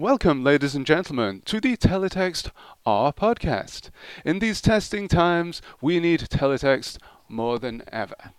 [0.00, 2.52] Welcome, ladies and gentlemen, to the Teletext
[2.86, 3.90] R podcast.
[4.24, 8.30] In these testing times, we need teletext more than ever.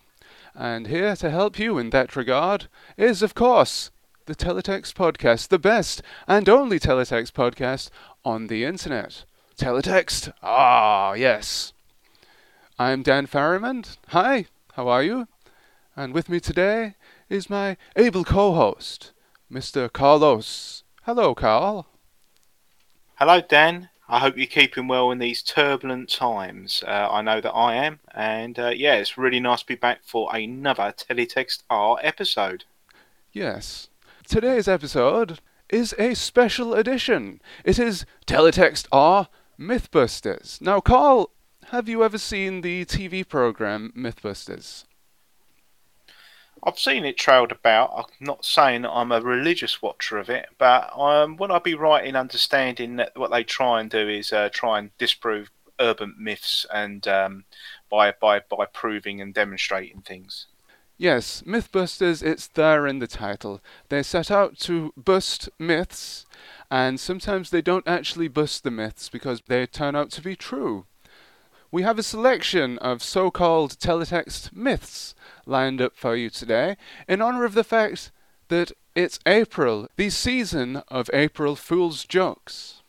[0.55, 3.91] And here to help you in that regard is, of course,
[4.25, 7.89] the Teletext podcast, the best and only Teletext podcast
[8.23, 9.25] on the internet.
[9.57, 10.31] Teletext?
[10.41, 11.73] Ah, yes.
[12.79, 13.97] I'm Dan Farrimond.
[14.07, 14.45] Hi,
[14.75, 15.27] how are you?
[15.93, 16.95] And with me today
[17.27, 19.11] is my able co host,
[19.51, 19.91] Mr.
[19.91, 20.83] Carlos.
[21.09, 21.87] Hello, Carl.
[23.15, 23.89] Hello, Dan.
[24.07, 26.83] I hope you're keeping well in these turbulent times.
[26.85, 30.01] Uh, I know that I am, and uh, yeah, it's really nice to be back
[30.03, 32.65] for another Teletext R episode.
[33.33, 33.89] Yes.
[34.27, 37.41] Today's episode is a special edition.
[37.65, 39.29] It is Teletext R
[39.59, 40.61] Mythbusters.
[40.61, 41.31] Now, Carl,
[41.71, 44.83] have you ever seen the TV program Mythbusters?
[46.63, 47.91] I've seen it trailed about.
[47.95, 52.05] I'm not saying I'm a religious watcher of it, but um, would I be right
[52.05, 56.65] in understanding that what they try and do is uh, try and disprove urban myths
[56.73, 57.45] and um,
[57.89, 60.47] by by by proving and demonstrating things?
[60.97, 63.61] Yes, Mythbusters, it's there in the title.
[63.87, 66.25] They set out to bust myths,
[66.69, 70.85] and sometimes they don't actually bust the myths because they turn out to be true
[71.71, 75.13] we have a selection of so called teletext myths
[75.49, 78.11] lined up for you today in honor of the fact
[78.47, 82.81] that it's April, the season of April Fool's jokes.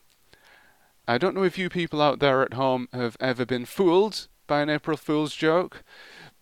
[1.07, 4.61] I don't know if you people out there at home have ever been fooled by
[4.61, 5.83] an April Fool's joke.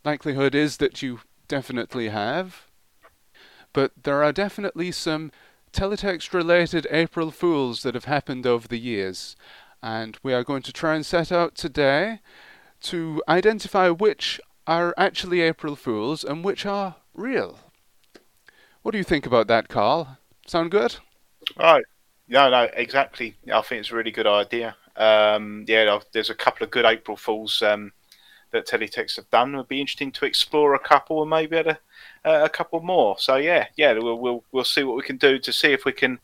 [0.06, 2.67] Likelihood is that you definitely have.
[3.73, 5.31] But there are definitely some
[5.72, 9.36] teletext related April Fools that have happened over the years
[9.81, 12.20] and we are going to try and set out today
[12.81, 17.58] to identify which are actually April Fools and which are real.
[18.84, 20.20] What do you think about that, Carl?
[20.45, 20.98] Sound good?
[21.58, 21.84] Right.
[22.28, 23.36] No, no, exactly.
[23.52, 24.75] I think it's a really good idea.
[24.95, 27.92] Um, yeah, there's a couple of good April Fools um,
[28.52, 29.56] that Teletext have done.
[29.56, 31.79] It would be interesting to explore a couple and maybe a,
[32.24, 33.18] a couple more.
[33.18, 35.94] So yeah, yeah, we'll, we'll we'll see what we can do to see if we
[35.94, 36.19] can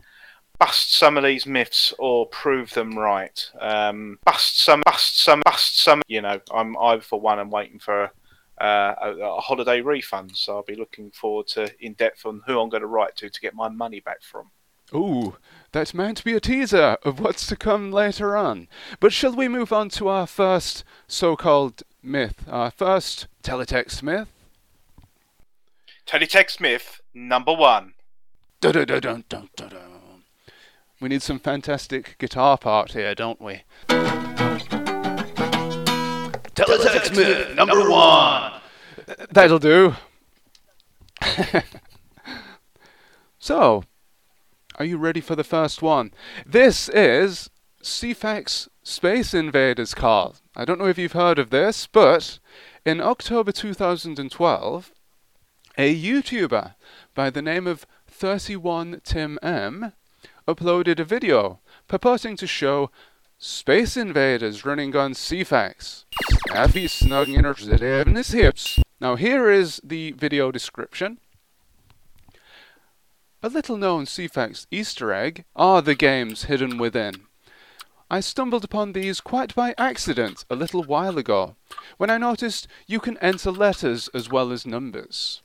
[0.59, 3.49] bust some of these myths or prove them right.
[3.59, 6.03] Um, bust some, bust some, bust some.
[6.07, 8.11] You know, I'm I for one am waiting for
[8.59, 12.59] uh, a, a, holiday refund, so I'll be looking forward to in depth on who
[12.59, 14.51] I'm going to write to to get my money back from.
[14.93, 15.35] Ooh,
[15.71, 18.67] that's meant to be a teaser of what's to come later on.
[18.99, 24.29] But shall we move on to our first so-called myth, our first teletext myth?
[26.07, 27.93] Teletext myth number one.
[28.61, 29.95] Dun dun dun dun dun dun.
[31.01, 33.63] We need some fantastic guitar part here, don't we?
[36.55, 38.53] Teletext myth number one.
[39.29, 39.95] That'll do.
[43.39, 43.83] so,
[44.79, 46.13] are you ready for the first one?
[46.45, 47.49] This is
[47.83, 50.35] Ceefax Space Invaders Call.
[50.55, 52.39] I don't know if you've heard of this, but
[52.85, 54.91] in October 2012,
[55.77, 56.75] a YouTuber
[57.13, 59.91] by the name of 31 Tim M
[60.47, 62.91] uploaded a video purporting to show
[63.37, 65.13] space invaders running on
[66.49, 67.27] Happy snug
[68.07, 68.79] in his hips.
[69.01, 71.19] Now here is the video description.
[73.43, 77.27] A little known Ceefax Easter egg are the games hidden within.
[78.09, 81.55] I stumbled upon these quite by accident a little while ago,
[81.97, 85.41] when I noticed you can enter letters as well as numbers.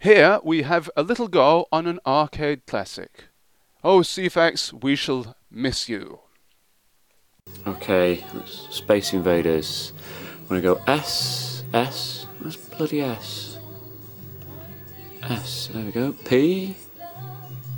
[0.00, 3.24] Here we have a little go on an arcade classic.
[3.82, 6.20] Oh, Ceefax, we shall miss you.
[7.66, 9.92] Okay, Space Invaders.
[10.42, 13.58] I'm gonna go S, S, where's bloody S?
[15.22, 16.12] S, there we go.
[16.12, 16.76] P,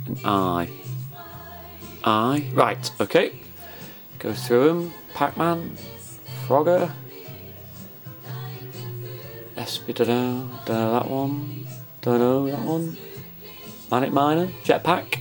[0.05, 0.69] and I.
[2.03, 3.33] I, right, okay.
[4.19, 4.93] Go through them.
[5.13, 5.75] Pac Man,
[6.47, 6.91] Frogger,
[9.59, 11.67] SP, don't know, that one,
[12.01, 12.97] don't know that one.
[13.91, 15.19] Manic Miner, Jetpack.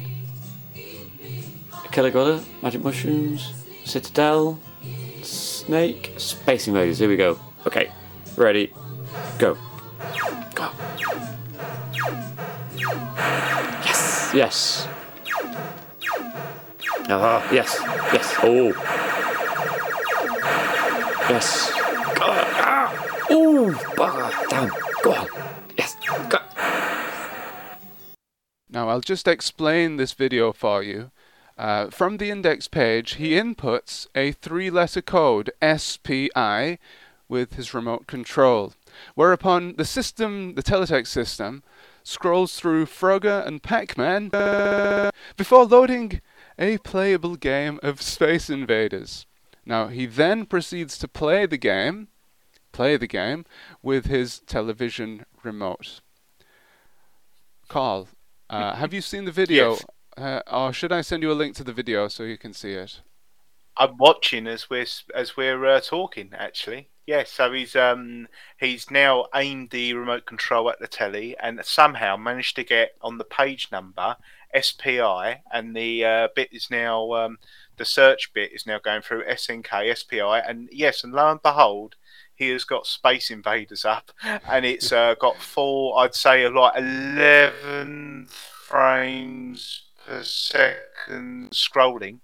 [1.90, 3.52] Killer Gorilla, Magic Mushrooms,
[3.90, 4.56] Citadel,
[5.24, 7.00] Snake, Space Invaders.
[7.00, 7.40] Here we go.
[7.66, 7.90] Okay,
[8.36, 8.72] ready,
[9.36, 9.58] go.
[10.54, 10.70] Go.
[13.82, 14.88] Yes, yes.
[17.08, 17.80] Ah, uh, yes,
[18.14, 18.36] yes.
[18.44, 18.68] Oh.
[21.28, 21.72] Yes.
[22.22, 22.94] Ah.
[23.28, 23.74] Oh.
[24.50, 24.70] Damn.
[25.02, 25.26] Go on.
[25.76, 25.96] Yes.
[26.28, 26.38] Go.
[28.68, 31.10] Now I'll just explain this video for you.
[31.60, 36.78] Uh, from the index page, he inputs a three letter code, SPI,
[37.28, 38.72] with his remote control,
[39.14, 41.62] whereupon the system, the teletext system,
[42.02, 46.22] scrolls through Frogger and Pac Man uh, before loading
[46.58, 49.26] a playable game of Space Invaders.
[49.66, 52.08] Now, he then proceeds to play the game,
[52.72, 53.44] play the game
[53.82, 56.00] with his television remote.
[57.68, 58.08] Carl,
[58.48, 59.72] uh, have you seen the video?
[59.72, 59.84] Yes.
[60.16, 62.72] Uh, or should I send you a link to the video so you can see
[62.72, 63.00] it?
[63.76, 66.30] I'm watching as we're as we're uh, talking.
[66.36, 67.32] Actually, yes.
[67.32, 68.28] So he's um
[68.58, 73.18] he's now aimed the remote control at the telly and somehow managed to get on
[73.18, 74.16] the page number
[74.58, 77.38] SPI, and the uh, bit is now um,
[77.76, 81.96] the search bit is now going through SNK SPI, and yes, and lo and behold.
[82.34, 88.26] He has got Space Invaders up, and it's uh, got four, I'd say, like eleven
[88.30, 92.18] frames per second scrolling.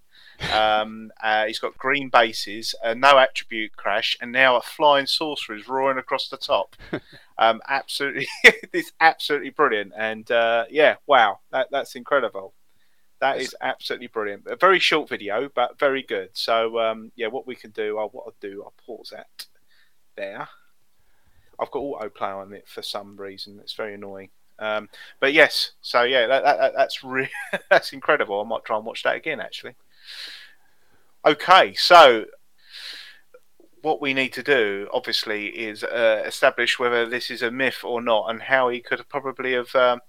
[0.53, 5.55] Um, uh, he's got green bases, uh, no attribute crash, and now a flying saucer
[5.55, 6.77] is roaring across the top.
[7.39, 8.27] Um, absolutely,
[8.73, 12.55] it's absolutely brilliant, and uh, yeah, wow, that, that's incredible.
[13.21, 14.47] That is absolutely brilliant.
[14.47, 16.31] A very short video, but very good.
[16.33, 19.49] So um, yeah, what we can do, I'll, what I'll do, I'll pause that
[20.17, 20.49] there.
[21.61, 23.61] I've got autoplay on it for some reason.
[23.61, 24.31] It's very annoying.
[24.59, 24.89] Um,
[25.21, 27.31] but yes, so yeah, that, that, that's re-
[27.71, 28.41] that's incredible.
[28.41, 29.75] I might try and watch that again actually.
[31.25, 32.27] Okay, so
[33.83, 38.01] what we need to do, obviously, is uh, establish whether this is a myth or
[38.01, 40.01] not, and how he could probably have um,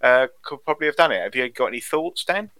[0.00, 1.22] uh, could probably have done it.
[1.22, 2.50] Have you got any thoughts, Dan?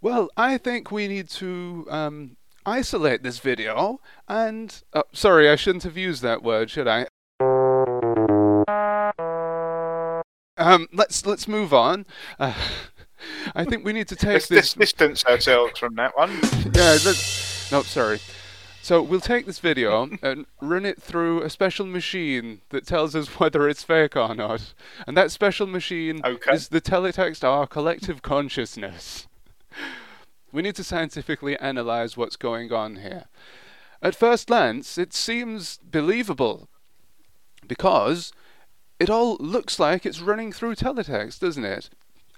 [0.00, 2.36] Well, I think we need to um,
[2.66, 4.82] isolate this video and.
[4.92, 7.06] Oh, sorry, I shouldn't have used that word, should I?
[10.64, 12.06] Um, let's let's move on.
[12.38, 12.54] Uh,
[13.54, 14.72] I think we need to take Let's this.
[14.74, 16.30] distance ourselves from that one.
[16.74, 17.70] Yeah, let's.
[17.70, 18.18] No, sorry.
[18.80, 23.28] So we'll take this video and run it through a special machine that tells us
[23.40, 24.72] whether it's fake or not.
[25.06, 26.52] And that special machine Okay.
[26.52, 29.26] is the teletext our collective consciousness.
[30.50, 33.24] We need to scientifically analyze what's going on here.
[34.02, 36.68] At first glance, it seems believable
[37.66, 38.32] because
[38.98, 41.90] it all looks like it's running through teletext, doesn't it?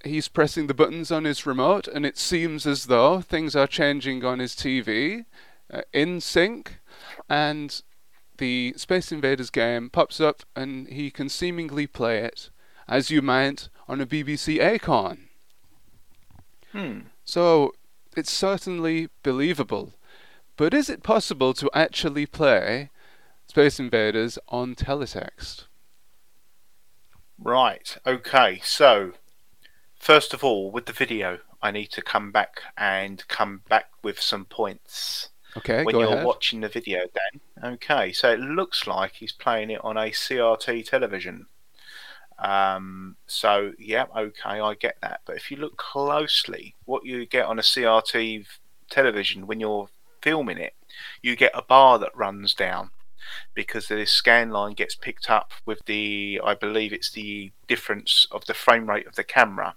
[0.03, 4.23] He's pressing the buttons on his remote, and it seems as though things are changing
[4.23, 5.25] on his TV
[5.71, 6.79] uh, in sync,
[7.29, 7.81] and
[8.37, 12.49] the Space Invaders game pops up, and he can seemingly play it
[12.87, 15.29] as you might on a BBC Acorn.
[16.71, 16.99] Hmm.
[17.25, 17.73] So
[18.15, 19.93] it's certainly believable.
[20.55, 22.89] But is it possible to actually play
[23.47, 25.65] Space Invaders on teletext?
[27.39, 27.97] Right.
[28.05, 28.59] Okay.
[28.63, 29.13] So,
[29.95, 34.19] first of all, with the video, I need to come back and come back with
[34.21, 36.25] some points Okay, when you're ahead.
[36.25, 37.73] watching the video, Dan.
[37.73, 38.11] Okay.
[38.11, 41.47] So it looks like he's playing it on a CRT television.
[42.39, 45.21] Um, so yeah, okay, I get that.
[45.25, 48.45] But if you look closely, what you get on a CRT
[48.89, 49.89] television when you're
[50.21, 50.73] filming it,
[51.21, 52.91] you get a bar that runs down
[53.53, 58.45] because the scan line gets picked up with the, I believe it's the difference of
[58.45, 59.75] the frame rate of the camera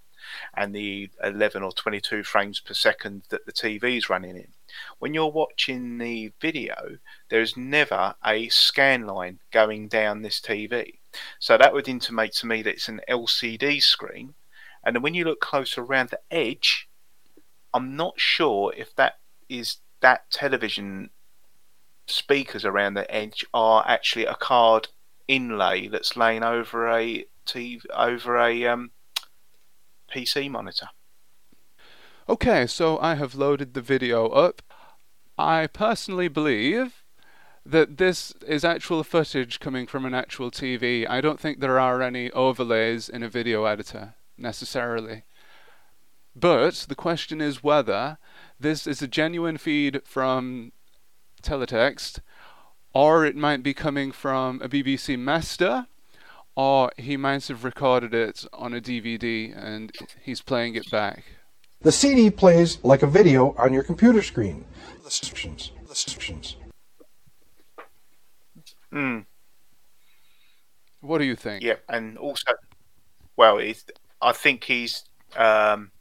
[0.55, 4.49] and the 11 or 22 frames per second that the TV is running in.
[4.99, 6.99] When you're watching the video,
[7.29, 10.99] there's never a scan line going down this TV.
[11.39, 14.35] So that would intimate to me that it's an LCD screen.
[14.85, 16.89] And then when you look closer around the edge,
[17.75, 21.11] I'm not sure if that is that television
[22.11, 24.89] speakers around the edge are actually a card
[25.29, 28.91] inlay that's laying over a TV over a um,
[30.13, 30.89] PC monitor.
[32.29, 34.63] Okay, so I have loaded the video up.
[35.39, 37.05] I personally believe
[37.65, 41.09] that this is actual footage coming from an actual TV.
[41.09, 45.25] I don't think there are any overlays in a video editor necessarily.
[46.35, 48.19] But the question is whether
[48.59, 50.73] this is a genuine feed from
[51.41, 52.21] teletext
[52.93, 55.87] or it might be coming from a BBC master
[56.55, 61.25] or he might have recorded it on a DVD and he's playing it back.
[61.83, 64.65] The CD plays like a video on your computer screen.
[64.99, 65.73] The instructions.
[65.83, 66.57] The instructions.
[68.91, 69.21] Hmm.
[71.01, 71.63] What do you think?
[71.63, 72.53] Yeah, and also,
[73.37, 73.85] well, it's,
[74.21, 75.05] I think he's
[75.37, 75.93] um,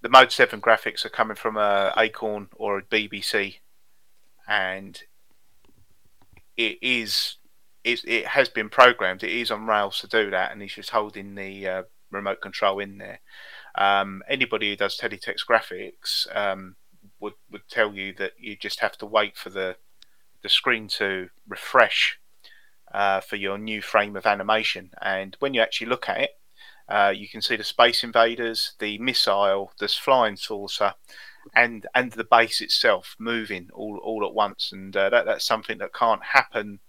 [0.00, 3.56] the Mode Seven graphics are coming from a Acorn or a BBC,
[4.48, 5.02] and
[6.56, 7.36] it is
[7.84, 9.22] it, it has been programmed.
[9.22, 12.80] It is on rails to do that, and he's just holding the uh, remote control
[12.80, 13.20] in there.
[13.74, 16.76] Um, anybody who does teletext graphics um,
[17.20, 19.76] would would tell you that you just have to wait for the
[20.42, 22.18] the screen to refresh
[22.92, 24.90] uh, for your new frame of animation.
[25.02, 26.30] And when you actually look at it,
[26.88, 30.94] Uh, you can see the Space Invaders, the missile, this flying saucer,
[31.54, 34.70] and and the base itself moving all, all at once.
[34.72, 36.80] And uh, that that's something that can't happen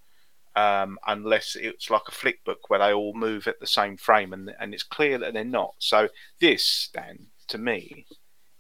[0.56, 4.34] um, unless it's like a flick book where they all move at the same frame,
[4.34, 5.75] and and it's clear that they're not.
[5.80, 8.06] So this, Dan, to me,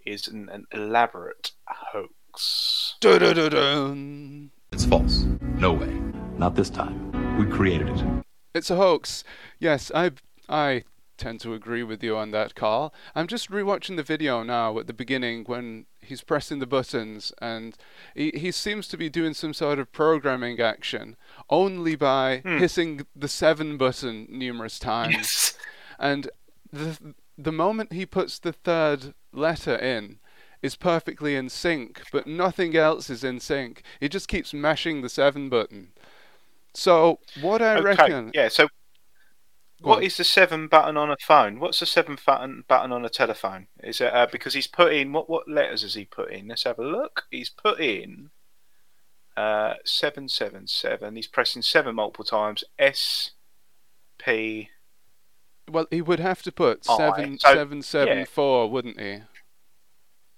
[0.05, 2.95] is an, an elaborate hoax.
[3.01, 4.51] Dun-dun-dun-dun.
[4.71, 5.25] It's false.
[5.55, 5.93] No way.
[6.37, 7.37] Not this time.
[7.37, 8.03] We created it.
[8.53, 9.23] It's a hoax.
[9.59, 10.11] Yes, I
[10.47, 10.83] I
[11.19, 12.93] tend to agree with you on that, Carl.
[13.13, 17.77] I'm just rewatching the video now at the beginning when he's pressing the buttons and
[18.15, 21.15] he, he seems to be doing some sort of programming action
[21.49, 22.57] only by hmm.
[22.57, 25.13] hitting the seven button numerous times.
[25.13, 25.57] Yes.
[25.99, 26.29] And
[26.71, 30.19] the the moment he puts the third letter in
[30.61, 33.81] is perfectly in sync, but nothing else is in sync.
[33.99, 35.91] He just keeps mashing the seven button.
[36.73, 37.83] So what I okay.
[37.83, 38.49] reckon Yeah.
[38.49, 38.67] So,
[39.81, 40.03] Go what on.
[40.03, 41.59] is the seven button on a phone?
[41.59, 43.67] What's the seven button button on a telephone?
[43.83, 46.47] Is it uh, because he's put in what what letters has he put in?
[46.47, 47.23] Let's have a look.
[47.31, 48.29] He's put in
[49.37, 51.15] uh, seven seven seven.
[51.15, 52.63] He's pressing seven multiple times.
[52.77, 53.31] S
[54.17, 54.69] P.
[55.69, 58.25] Well, he would have to put Oh, seven so- seven seven yeah.
[58.25, 59.19] four, wouldn't he?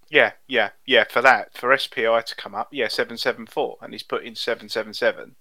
[0.09, 1.05] Yeah, yeah, yeah.
[1.09, 4.35] For that, for SPI to come up, yeah, seven seven four, and he's put in
[4.35, 5.35] seven seven seven.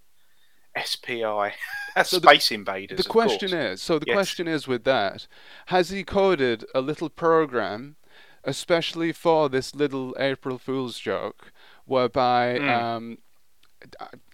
[0.80, 1.52] SPI.
[2.04, 2.96] So the- Invaders.
[2.98, 3.62] The question course.
[3.74, 4.14] is, so the Yes.
[4.14, 5.26] question is with that,
[5.66, 7.96] has he coded a little program,
[8.44, 11.52] especially for this little April Fool's joke,
[11.84, 12.68] whereby Mm.
[12.82, 13.18] um,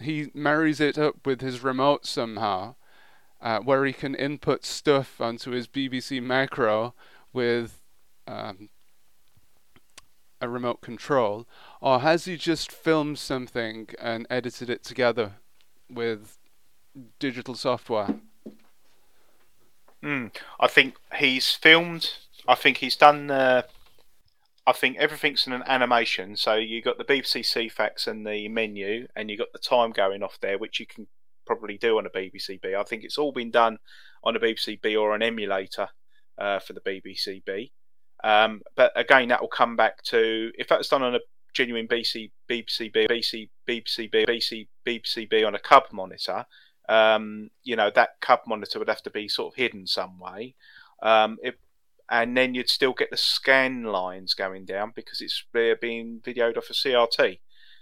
[0.01, 2.75] he marries it up with his remote somehow,
[3.41, 6.95] uh, where he can input stuff onto his BBC Micro
[7.33, 7.81] with
[8.29, 8.69] um,
[10.41, 11.47] a remote control,
[11.81, 15.37] or has he just filmed something and edited it together
[15.89, 16.39] with
[17.19, 18.17] digital software?
[20.03, 22.13] Mm, I think he's filmed.
[22.47, 23.31] I think he's done.
[23.31, 23.63] Uh,
[24.67, 26.37] I think everything's in an animation.
[26.37, 30.23] So you got the BBC Ceefax and the menu, and you got the time going
[30.23, 31.07] off there, which you can
[31.47, 32.75] probably do on a BBC B.
[32.75, 33.79] I think it's all been done
[34.25, 35.89] on a BBC B or an emulator
[36.39, 37.73] uh, for the BBC B.
[38.25, 41.21] Um, but again, that will come back to if that's done on a
[41.55, 46.45] genuine BC, BBC B, BC, BBC B, BC, BBC B on a cub monitor,
[46.89, 50.55] um, you know that cub monitor would have to be sort of hidden some way.
[51.03, 51.59] Um, it,
[52.11, 56.71] and then you'd still get the scan lines going down because it's being videoed off
[56.71, 57.39] a crt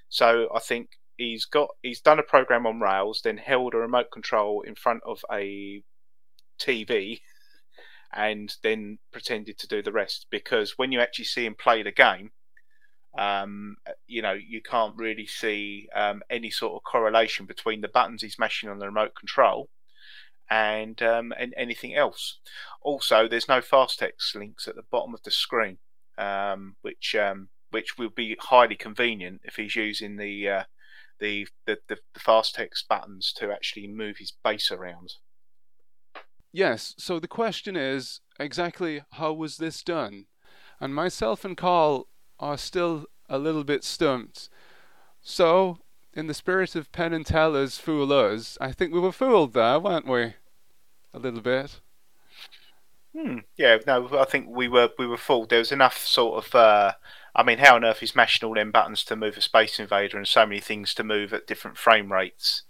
[0.09, 4.11] so i think he's got he's done a program on rails then held a remote
[4.11, 5.83] control in front of a
[6.59, 7.21] tv
[8.15, 11.93] and then pretended to do the rest because when you actually see him play the
[11.93, 12.31] game
[13.17, 18.23] um, you know, you can't really see um, any sort of correlation between the buttons
[18.23, 19.69] he's mashing on the remote control
[20.51, 22.39] and um, and anything else.
[22.83, 25.79] Also, there's no fast text links at the bottom of the screen,
[26.19, 30.63] um, which um, which will be highly convenient if he's using the, uh,
[31.21, 35.15] the, the the the fast text buttons to actually move his base around.
[36.53, 40.27] Yes, so the question is exactly how was this done?
[40.81, 42.07] And myself and Carl
[42.45, 44.51] are still a little bit stumped.
[45.23, 45.79] So,
[46.13, 49.81] in the spirit of Penn and Teller's Fool Us, I think we were fooled there,
[49.81, 50.35] weren't we?
[51.15, 51.81] A little bit.
[53.17, 53.39] Hmm.
[53.57, 55.49] Yeah, no, I think we were we were fooled.
[55.51, 56.55] There was enough sort of.
[56.55, 56.93] Uh,
[57.35, 60.17] I mean, how on earth is mashing all them buttons to move a Space Invader
[60.19, 62.63] and so many things to move at different frame rates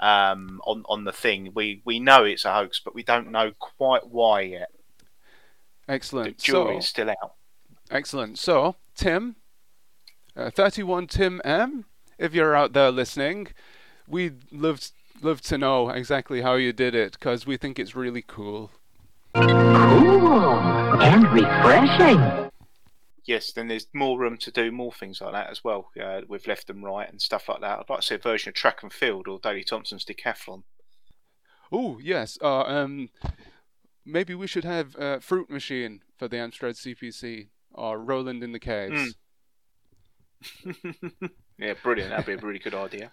[0.00, 1.52] um, on on the thing?
[1.54, 4.70] We we know it's a hoax, but we don't know quite why yet.
[5.88, 6.38] Excellent.
[6.38, 7.34] The jury So, is still out.
[7.92, 8.38] Excellent.
[8.38, 9.36] So, Tim,
[10.36, 11.84] uh, 31 Tim M,
[12.18, 13.48] if you're out there listening,
[14.08, 18.22] we'd love, love to know exactly how you did it, because we think it's really
[18.26, 18.70] cool.
[19.34, 20.32] Cool
[21.00, 22.50] and refreshing.
[23.24, 26.46] Yes, then there's more room to do more things like that as well uh, with
[26.48, 27.78] left and right and stuff like that.
[27.78, 30.64] I'd like to see a version of track and field or Daley Thompson's decathlon.
[31.70, 32.36] Oh yes.
[32.42, 33.10] Uh, um,
[34.04, 38.58] maybe we should have uh, Fruit Machine for the Amstrad CPC or Roland in the
[38.58, 39.14] Caves.
[41.58, 42.10] yeah, brilliant.
[42.10, 43.12] That'd be a really good idea.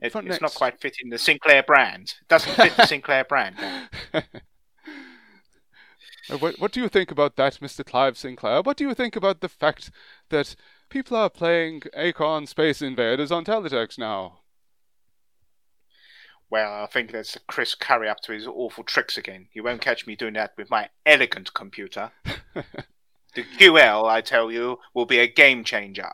[0.00, 2.14] It, For it's not quite fitting the Sinclair brand.
[2.20, 3.56] It doesn't fit the Sinclair brand.
[6.30, 7.84] Uh, what, what do you think about that, Mr.
[7.84, 8.62] Clive Sinclair?
[8.62, 9.90] What do you think about the fact
[10.28, 10.54] that
[10.88, 14.38] people are playing Acorn Space Invaders on teletext now?
[16.48, 19.48] Well, I think that's Chris Curry up to his awful tricks again.
[19.52, 22.12] You won't catch me doing that with my elegant computer.
[23.34, 26.10] the QL, I tell you, will be a game changer.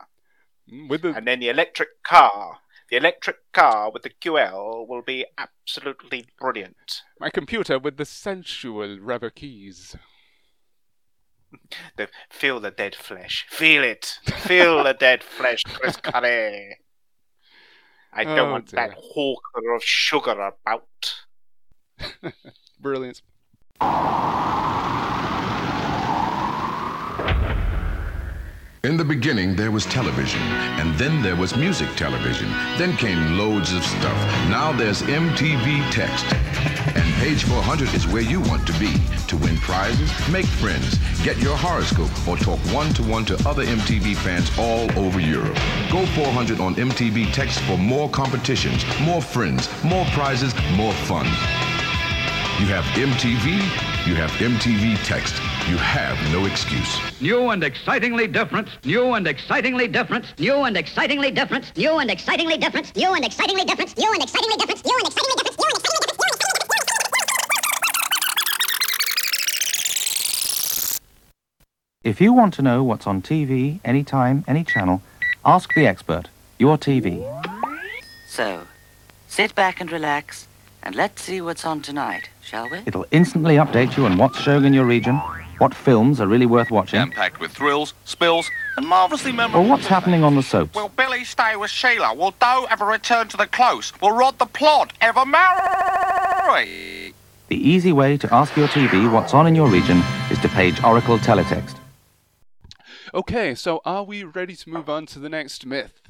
[0.71, 2.59] Mm, With the And then the electric car.
[2.89, 7.03] The electric car with the QL will be absolutely brilliant.
[7.19, 9.95] my computer with the sensual rubber keys.
[11.97, 13.45] The, feel the dead flesh.
[13.49, 14.19] Feel it.
[14.25, 16.77] Feel the dead flesh, Chris Curry.
[18.13, 18.87] I don't Oh, want dear.
[18.87, 20.31] that hawker of sugar
[20.63, 21.15] about.
[22.79, 23.21] Brilliant.
[28.85, 30.41] In the beginning, there was television,
[30.79, 32.49] and then there was music television.
[32.77, 34.17] Then came loads of stuff.
[34.47, 36.25] Now there's MTV Text.
[36.95, 38.93] And page 400 is where you want to be
[39.27, 43.65] to win prizes, make friends, get your horoscope, or talk one to one to other
[43.65, 45.55] MTV fans all over Europe.
[45.91, 51.27] Go 400 on MTV Text for more competitions, more friends, more prizes, more fun.
[52.59, 53.45] You have MTV,
[54.05, 55.33] you have MTV Text.
[55.69, 56.99] You have no excuse.
[57.21, 62.57] New and excitingly different, new and excitingly different, new and excitingly different, new and excitingly
[62.57, 65.77] different, new and excitingly different, new and excitingly different, new and excitingly different, new and
[65.77, 66.19] excitingly different.
[72.03, 75.01] If you want to know what's on TV, anytime, any channel,
[75.45, 77.23] ask the expert, your TV.
[78.27, 78.67] So,
[79.29, 80.49] sit back and relax,
[80.83, 82.79] and let's see what's on tonight shall we?
[82.85, 85.15] It'll instantly update you on what's showing in your region,
[85.59, 89.69] what films are really worth watching, Packed with thrills, spills, and marvellously or memorable.
[89.69, 90.73] what's happening on the soaps.
[90.75, 92.13] Will Billy stay with Sheila?
[92.15, 93.93] Will Doe ever return to the close?
[94.01, 97.13] Will Rod the Plod ever marry?
[97.49, 100.01] The easy way to ask your TV what's on in your region
[100.31, 101.75] is to page Oracle Teletext.
[103.13, 106.01] Okay, so are we ready to move on to the next myth?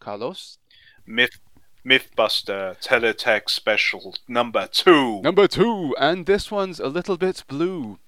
[0.00, 0.58] Carlos?
[1.06, 1.38] Myth,
[1.84, 5.20] Mythbuster Teletext Special number two.
[5.22, 7.98] Number two, and this one's a little bit blue.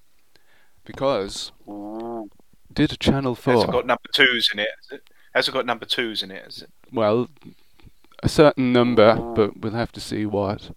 [0.85, 1.51] Because
[2.73, 3.53] did Channel 4.
[3.53, 4.69] Has it 4, got number twos in it?
[4.89, 6.43] Has it, has it got number twos in it?
[6.43, 6.69] Has it?
[6.91, 7.29] well,
[8.21, 10.71] a certain number, but we'll have to see what,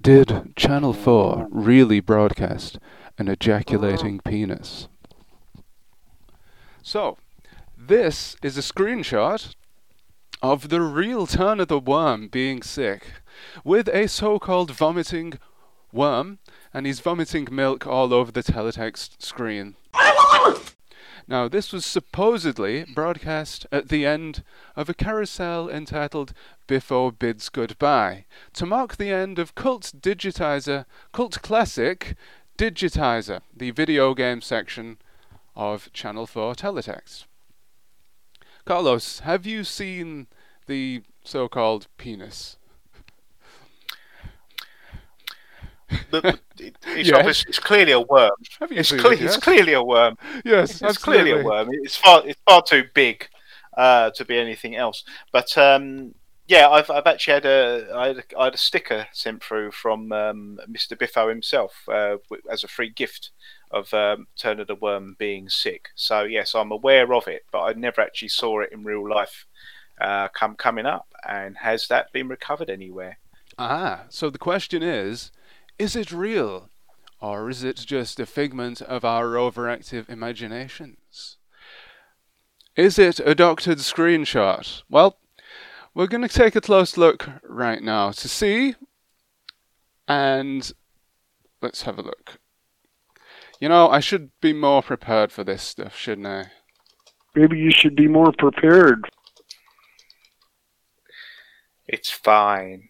[0.00, 2.78] did Channel 4 really broadcast
[3.18, 4.88] an ejaculating penis?
[6.82, 7.18] So,
[7.76, 9.54] this is a screenshot
[10.42, 13.06] of the real Turner the Worm being sick,
[13.62, 15.34] with a so-called vomiting
[15.92, 16.38] worm,
[16.72, 19.74] and he's vomiting milk all over the teletext screen.
[21.28, 24.42] Now, this was supposedly broadcast at the end
[24.74, 26.32] of a carousel entitled
[26.66, 28.24] Biffo Bids Goodbye,
[28.54, 32.16] to mark the end of Cult Digitizer, Cult Classic
[32.58, 34.98] Digitizer, the video game section
[35.54, 37.26] of Channel 4 Teletext.
[38.64, 40.26] Carlos, have you seen
[40.66, 42.56] the so-called penis?
[46.10, 47.44] The- the- it- it's, Yes.
[47.48, 48.30] it's clearly a worm.
[48.70, 50.16] It's, cle- it, it's clearly a worm.
[50.44, 51.68] Yes, It's clearly a worm.
[51.72, 53.26] It's far it's far too big
[53.76, 55.02] uh, to be anything else.
[55.32, 56.14] But um,
[56.46, 59.72] yeah, I've I've actually had a I had a, I had a sticker sent through
[59.72, 60.96] from um, Mr.
[60.96, 62.16] Biffo himself uh,
[62.50, 63.30] as a free gift
[63.70, 65.90] of um, Turner the Worm being sick.
[65.94, 69.46] So yes, I'm aware of it, but I never actually saw it in real life
[70.00, 71.08] uh, come coming up.
[71.28, 73.18] And has that been recovered anywhere?
[73.58, 75.30] Ah, so the question is,
[75.78, 76.70] is it real?
[77.20, 81.36] Or is it just a figment of our overactive imaginations?
[82.76, 84.82] Is it a doctored screenshot?
[84.88, 85.18] Well,
[85.94, 88.74] we're going to take a close look right now to see.
[90.08, 90.72] And
[91.60, 92.39] let's have a look.
[93.60, 96.46] You know, I should be more prepared for this stuff, shouldn't I?
[97.34, 99.04] Maybe you should be more prepared.
[101.86, 102.88] It's fine.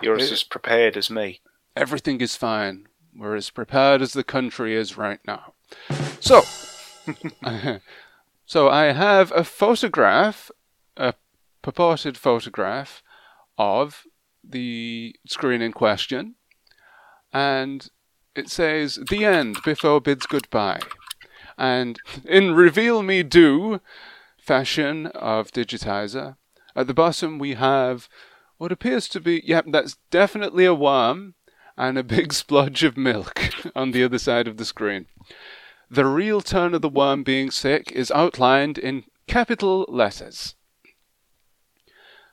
[0.00, 1.40] You're It- as prepared as me.
[1.76, 2.88] Everything is fine.
[3.14, 5.54] We're as prepared as the country is right now.
[6.20, 6.42] So,
[8.46, 10.50] so I have a photograph,
[10.96, 11.14] a
[11.62, 13.02] purported photograph
[13.58, 14.06] of
[14.44, 16.36] the screen in question,
[17.32, 17.88] and
[18.34, 20.80] it says "The end" Biffo bids goodbye.
[21.58, 23.80] And in "Reveal Me Do"
[24.38, 26.36] fashion of Digitizer,
[26.74, 28.08] at the bottom we have
[28.58, 31.34] what appears to be, yep, that's definitely a worm
[31.76, 35.06] and a big splodge of milk on the other side of the screen.
[35.90, 40.54] The real Turner the Worm being sick is outlined in capital letters.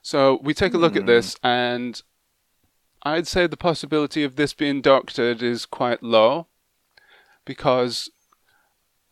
[0.01, 1.07] So we take a look at hmm.
[1.07, 2.01] this, and
[3.03, 6.47] I'd say the possibility of this being doctored is quite low
[7.45, 8.09] because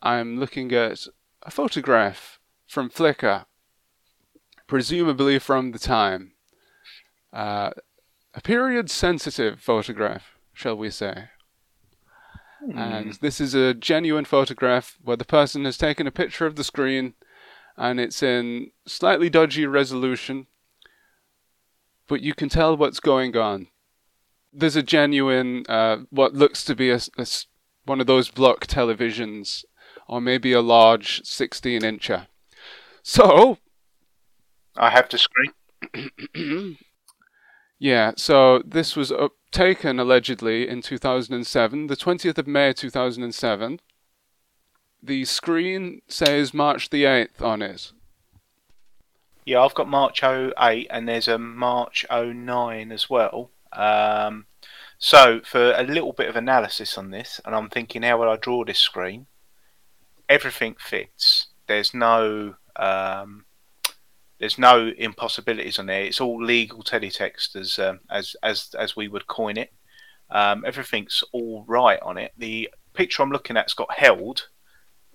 [0.02, 1.06] I'm looking at
[1.42, 3.46] a photograph from Flickr,
[4.66, 6.32] presumably from the time.
[7.32, 7.70] Uh,
[8.34, 11.30] a period sensitive photograph, shall we say.
[12.74, 16.64] And this is a genuine photograph where the person has taken a picture of the
[16.64, 17.14] screen
[17.76, 20.46] and it's in slightly dodgy resolution,
[22.08, 23.68] but you can tell what's going on.
[24.58, 27.26] There's a genuine, uh, what looks to be a, a
[27.84, 29.64] one of those block televisions
[30.08, 32.26] or maybe a large 16 incher.
[33.02, 33.58] So,
[34.76, 35.52] I have to screen.
[37.78, 43.80] yeah, so this was uh, taken allegedly in 2007, the 20th of May 2007.
[45.02, 47.92] The screen says March the 8th on it.
[49.44, 53.50] Yeah, I've got March 08 and there's a March 09 as well.
[53.76, 54.46] Um,
[54.98, 58.36] so, for a little bit of analysis on this, and I'm thinking, how would I
[58.36, 59.26] draw this screen?
[60.28, 61.48] Everything fits.
[61.66, 63.44] There's no um,
[64.38, 66.02] there's no impossibilities on there.
[66.02, 69.72] It's all legal teletext as um, as as as we would coin it.
[70.30, 72.32] Um, everything's all right on it.
[72.36, 74.48] The picture I'm looking at's got held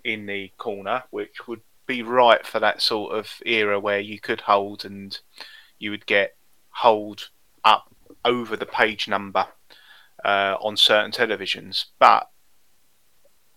[0.04, 4.42] in the corner, which would be right for that sort of era where you could
[4.42, 5.20] hold and
[5.80, 6.36] you would get
[6.70, 7.30] hold
[7.64, 7.94] up
[8.26, 9.48] over the page number
[10.24, 11.86] uh, on certain televisions.
[12.00, 12.30] But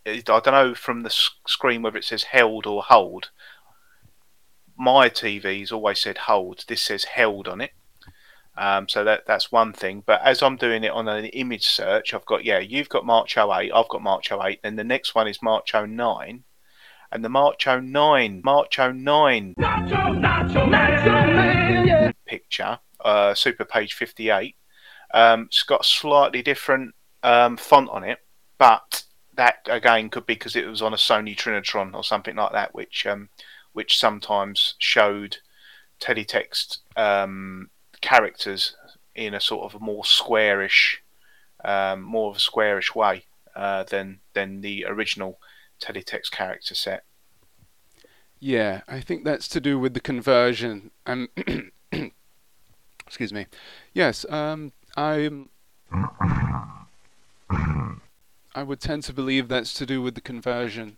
[0.06, 1.10] I don't know from the
[1.46, 3.30] screen whether it says held or hold.
[4.76, 6.64] My TV's always said hold.
[6.68, 7.70] This says held on it.
[8.56, 10.02] Um, so that that's one thing.
[10.06, 13.36] But as I'm doing it on an image search, I've got yeah, you've got March
[13.36, 16.44] 08, I've got March 08, then the next one is March 09.
[17.12, 24.56] And the March 09, March 09 Nacho, Nacho, Nacho, picture, uh, Super Page 58,
[25.12, 28.18] um, it's got slightly different um, font on it,
[28.58, 32.52] but that again could be because it was on a Sony Trinitron or something like
[32.52, 33.28] that, which um,
[33.72, 35.38] which sometimes showed
[36.00, 38.76] teletext um, characters
[39.14, 41.02] in a sort of a more squarish,
[41.64, 45.38] um, more of a squarish way uh, than than the original
[45.80, 47.04] teletext character set.
[48.40, 50.90] Yeah, I think that's to do with the conversion.
[51.06, 51.28] Um,
[53.06, 53.46] excuse me.
[53.92, 55.48] Yes, um, I'm.
[58.54, 60.96] I would tend to believe that's to do with the conversion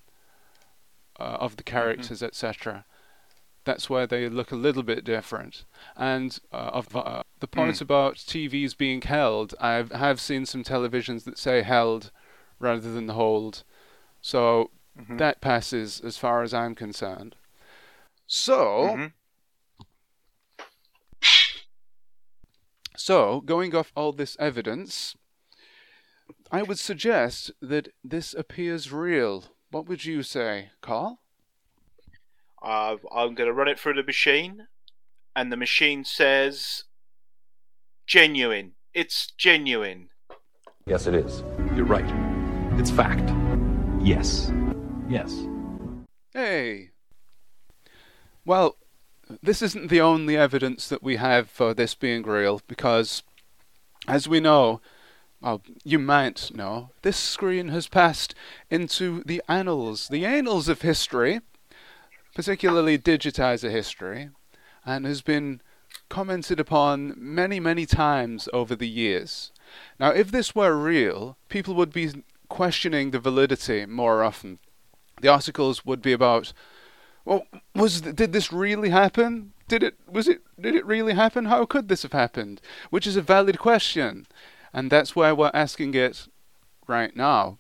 [1.18, 1.76] uh, of the mm-hmm.
[1.76, 2.26] characters, mm-hmm.
[2.26, 2.84] etc.
[3.64, 5.64] That's where they look a little bit different.
[5.96, 7.80] And uh, of uh, the point mm.
[7.80, 12.12] about TVs being held, I have seen some televisions that say held
[12.60, 13.64] rather than hold.
[14.22, 15.16] So mm-hmm.
[15.16, 17.34] that passes as far as I'm concerned.
[18.26, 18.58] So,
[18.90, 19.06] mm-hmm.
[22.96, 25.14] So, going off all this evidence,
[26.50, 29.44] I would suggest that this appears real.
[29.70, 31.20] What would you say, Carl?
[32.62, 34.66] Uh, I'm going to run it through the machine,
[35.34, 36.84] and the machine says
[38.06, 38.72] genuine.
[38.94, 40.08] It's genuine.
[40.86, 41.44] Yes, it is.
[41.74, 42.10] You're right.
[42.78, 43.30] It's fact.
[44.00, 44.50] Yes.
[45.08, 45.46] Yes.
[46.32, 46.90] Hey.
[48.44, 48.76] Well,
[49.42, 53.22] this isn't the only evidence that we have for this being real, because,
[54.06, 54.80] as we know,
[55.40, 58.34] well, you might know, this screen has passed
[58.70, 61.40] into the annals, the annals of history,
[62.34, 64.30] particularly digitizer history,
[64.84, 65.60] and has been
[66.08, 69.52] commented upon many, many times over the years.
[69.98, 74.58] Now, if this were real, people would be questioning the validity more often.
[75.20, 76.52] The articles would be about
[77.26, 79.52] well, was did this really happen?
[79.68, 81.46] Did it was it did it really happen?
[81.46, 82.60] How could this have happened?
[82.90, 84.26] Which is a valid question,
[84.72, 86.28] and that's why we're asking it
[86.86, 87.58] right now.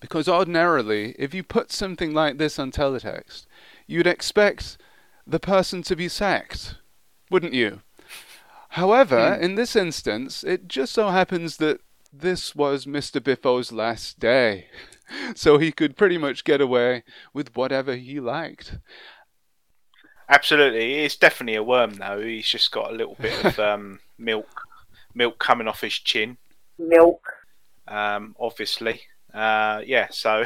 [0.00, 3.46] Because ordinarily, if you put something like this on teletext,
[3.86, 4.76] you'd expect
[5.26, 6.74] the person to be sacked,
[7.30, 7.82] wouldn't you?
[8.70, 9.42] However, hmm.
[9.42, 11.80] in this instance, it just so happens that
[12.12, 13.20] this was Mr.
[13.20, 14.66] Biffo's last day.
[15.34, 18.78] so he could pretty much get away with whatever he liked.
[20.28, 22.20] Absolutely, it's definitely a worm though.
[22.20, 24.62] He's just got a little bit of um, milk,
[25.14, 26.36] milk coming off his chin.
[26.78, 27.32] Milk.
[27.86, 30.08] Um, obviously, uh, yeah.
[30.10, 30.44] So,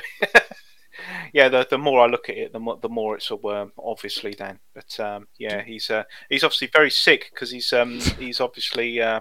[1.32, 1.48] yeah.
[1.48, 3.72] The, the more I look at it, the more the more it's a worm.
[3.78, 4.58] Obviously, Dan.
[4.74, 9.20] But um, yeah, he's uh, he's obviously very sick because he's um, he's obviously uh,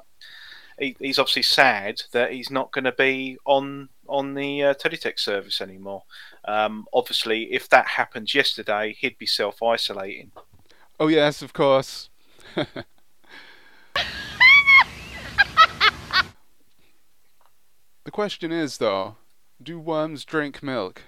[0.78, 5.20] he, he's obviously sad that he's not going to be on on the uh, teletext
[5.20, 6.04] service anymore.
[6.46, 10.32] Um, obviously, if that happened yesterday, he'd be self isolating.
[11.00, 12.10] Oh, yes, of course.
[12.56, 12.84] the
[18.12, 19.16] question is, though
[19.62, 21.04] do worms drink milk?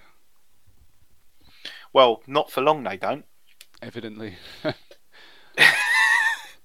[1.94, 3.26] Well, not for long, they don't.
[3.82, 4.36] Evidently.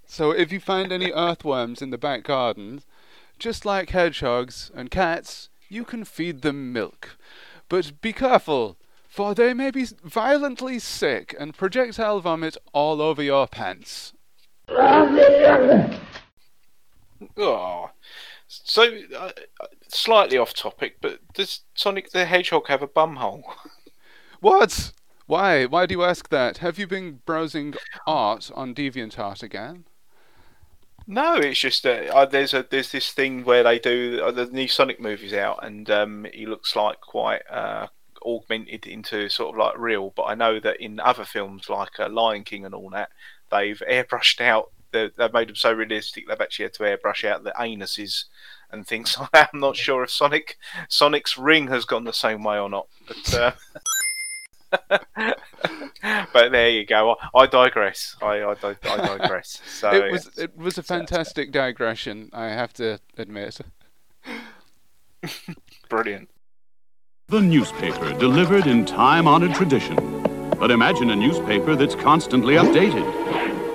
[0.07, 2.83] so, if you find any earthworms in the back garden,
[3.39, 7.17] just like hedgehogs and cats, you can feed them milk.
[7.69, 8.77] But be careful,
[9.09, 14.13] for they may be violently sick and projectile vomit all over your pants.
[17.37, 17.91] Oh.
[18.49, 19.33] So, uh,
[19.89, 23.43] slightly off topic, but does Sonic the Hedgehog have a bumhole?
[24.41, 24.93] What?
[25.27, 25.65] Why?
[25.65, 26.59] Why do you ask that?
[26.59, 27.75] Have you been browsing
[28.07, 29.87] art on DeviantArt again?
[31.07, 34.47] No, it's just that uh, there's a there's this thing where they do uh, the
[34.47, 37.87] new Sonic movies out, and um, he looks like quite uh,
[38.25, 40.13] augmented into sort of like real.
[40.17, 43.11] But I know that in other films like uh, Lion King and all that,
[43.53, 44.73] they've airbrushed out.
[44.91, 46.27] The, they've made them so realistic.
[46.27, 48.25] They've actually had to airbrush out the anuses
[48.73, 49.51] and things like that.
[49.53, 53.57] I'm not sure if Sonic Sonic's ring has gone the same way or not, but.
[56.33, 57.17] But there you go.
[57.35, 58.15] I, I digress.
[58.23, 58.75] I, I, I
[59.17, 59.61] digress.
[59.67, 60.45] So it was yeah.
[60.45, 63.59] it was a fantastic digression, I have to admit.
[65.89, 66.29] brilliant.
[67.29, 69.97] The newspaper delivered in time honored tradition.
[70.59, 73.05] But imagine a newspaper that's constantly updated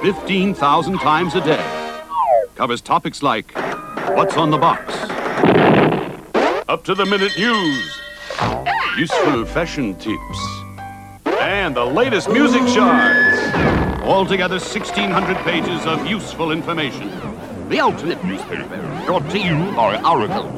[0.01, 1.97] 15,000 times a day.
[2.55, 3.51] Covers topics like
[4.15, 4.93] what's on the box,
[6.67, 8.01] up to the minute news,
[8.97, 10.60] useful fashion tips,
[11.41, 13.37] and the latest music charts.
[14.03, 17.09] Altogether 1,600 pages of useful information.
[17.69, 20.49] The ultimate newspaper, brought to you by Oracle.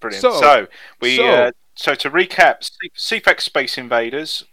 [0.00, 0.20] Brilliant.
[0.20, 0.66] So- So,
[1.00, 4.44] we so- uh, so to recap, C- Ceefax Space Invaders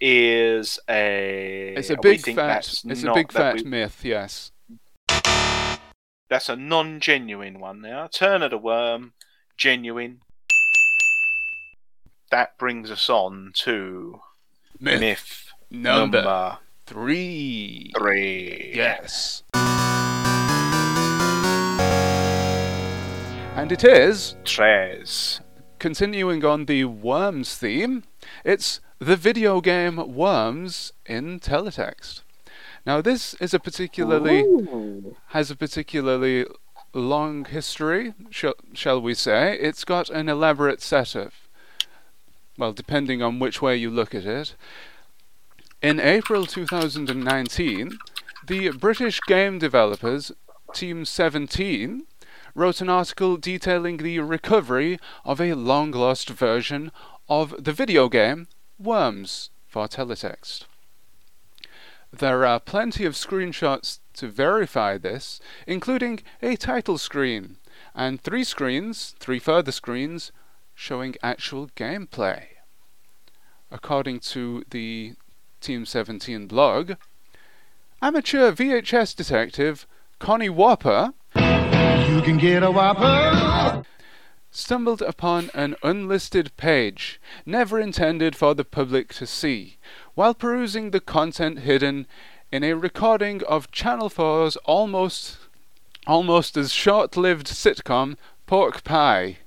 [0.00, 4.52] is a It's a big fat it's a big fat we- myth, yes.
[6.30, 8.06] That's a non-genuine one now.
[8.12, 9.14] Turner the Worm,
[9.56, 10.20] genuine.
[12.30, 14.20] That brings us on to
[14.78, 17.90] Myth number number three.
[17.96, 18.72] three.
[18.74, 19.42] Yes.
[23.56, 25.40] And it is Tres.
[25.78, 28.04] continuing on the Worms theme.
[28.44, 32.22] It's the video game Worms in teletext.
[32.84, 34.44] Now this is a particularly
[35.28, 36.44] has a particularly
[36.92, 39.58] long history, shall, shall we say.
[39.58, 41.32] It's got an elaborate setup.
[42.58, 44.56] Well, depending on which way you look at it.
[45.80, 47.98] In April 2019,
[48.46, 50.32] the British game developers
[50.74, 52.02] Team 17
[52.56, 56.90] wrote an article detailing the recovery of a long lost version
[57.28, 60.64] of the video game Worms for teletext.
[62.12, 67.58] There are plenty of screenshots to verify this, including a title screen
[67.94, 70.32] and three screens, three further screens,
[70.78, 72.44] showing actual gameplay.
[73.68, 75.14] According to the
[75.60, 76.92] Team 17 blog,
[78.00, 79.88] amateur VHS detective
[80.20, 83.82] Connie Whopper You can get a whopper.
[84.52, 89.78] stumbled upon an unlisted page, never intended for the public to see,
[90.14, 92.06] while perusing the content hidden
[92.52, 95.38] in a recording of Channel 4's almost
[96.06, 99.38] almost as short-lived sitcom Pork Pie.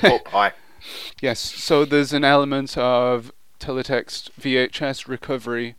[0.00, 0.52] Pork pie.
[1.20, 5.74] Yes, so there's an element of teletext VHS recovery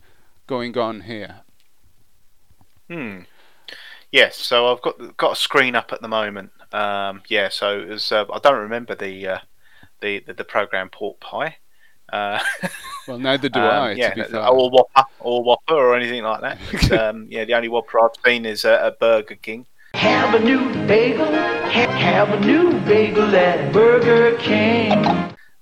[0.46, 1.36] going on here.
[2.90, 3.20] Hmm.
[4.12, 6.50] Yes, so I've got got a screen up at the moment.
[6.72, 9.38] Um, yeah, so it was, uh, I don't remember the, uh,
[10.00, 11.56] the the the program Pork Pie.
[12.12, 12.38] Uh,
[13.08, 14.48] Well, neither do um, I, Yeah, to be no, fair.
[14.48, 16.58] or Whopper, or Whopper, or anything like that.
[16.88, 19.66] But, um, yeah, the only Whopper I've seen is uh, a Burger King.
[19.96, 21.32] Have a new bagel.
[21.32, 25.04] Have a new bagel at Burger King.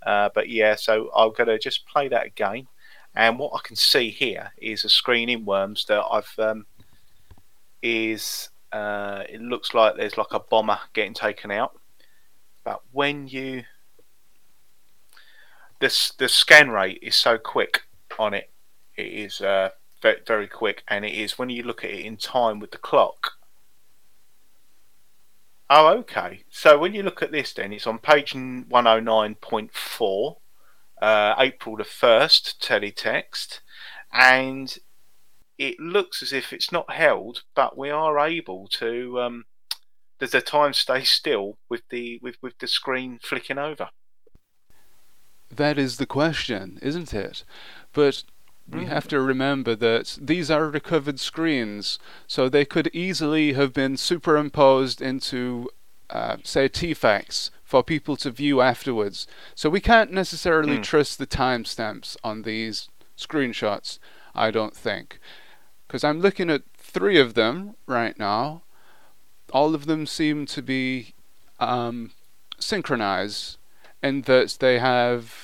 [0.05, 2.67] Uh, but yeah, so I'm going to just play that again.
[3.15, 6.67] And what I can see here is a screen in Worms that I've um,
[7.81, 11.79] is uh, it looks like there's like a bomber getting taken out.
[12.65, 13.63] But when you
[15.81, 17.83] this the scan rate is so quick
[18.19, 18.51] on it,
[18.97, 19.71] it is uh,
[20.03, 22.79] very, very quick, and it is when you look at it in time with the
[22.79, 23.33] clock.
[25.71, 26.45] Oh, okay.
[26.51, 30.39] So when you look at this, then it's on page one hundred nine point four,
[31.01, 33.61] uh, April the first, teletext,
[34.13, 34.77] and
[35.59, 39.21] it looks as if it's not held, but we are able to.
[39.21, 39.45] Um,
[40.21, 43.89] does the time stay still with the with, with the screen flicking over?
[45.51, 47.45] That is the question, isn't it?
[47.93, 48.25] But
[48.69, 48.89] we Mm.
[48.89, 55.03] have to remember that these are recovered screens, so they could easily have been superimposed
[55.03, 55.71] into,
[56.11, 59.27] uh, say, TFAX for people to view afterwards.
[59.55, 60.83] So we can't necessarily Mm.
[60.83, 63.99] trust the timestamps on these screenshots,
[64.35, 65.19] I don't think.
[65.87, 68.63] Because I'm looking at three of them right now.
[69.53, 71.15] All of them seem to be
[71.61, 72.11] um,
[72.59, 73.59] synchronized
[74.03, 75.44] in that they have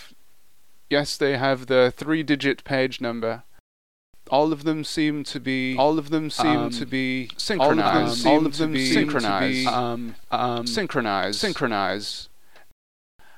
[0.91, 3.45] yes they have the three digit page number
[4.31, 8.17] all of them seem to be all of them seem Um, to be synchronized.
[8.21, 10.67] synchronized all All of of them them seem seem to to be be, um, um,
[10.67, 12.29] synchronized synchronize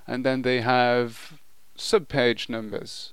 [0.07, 1.39] and then they have
[1.79, 3.13] subpage numbers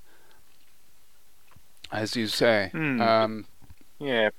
[1.91, 3.01] as you say Hmm.
[3.01, 3.45] um,
[3.99, 4.29] Yeah,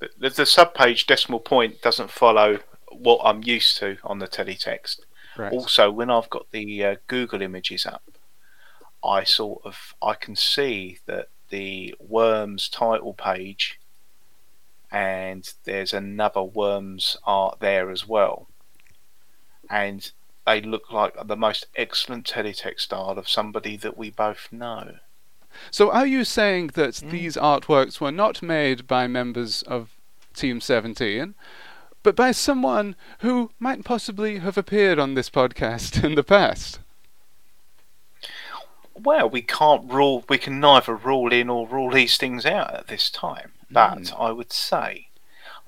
[0.00, 2.58] the, the, the subpage decimal point doesn't follow
[2.92, 5.00] what I'm used to on the teletext.
[5.36, 5.52] Right.
[5.52, 8.02] Also, when I've got the uh, Google images up,
[9.06, 13.78] I sort of I can see that the Worms title page,
[14.90, 18.48] and there's another Worms art there as well,
[19.70, 20.10] and
[20.46, 24.96] they look like the most excellent teletext style of somebody that we both know.
[25.70, 27.10] So are you saying that Mm.
[27.10, 29.90] these artworks were not made by members of
[30.34, 31.34] Team 17,
[32.02, 36.78] but by someone who might possibly have appeared on this podcast in the past?
[38.98, 40.24] Well, we can't rule.
[40.28, 43.52] We can neither rule in or rule these things out at this time.
[43.70, 45.08] But I would say,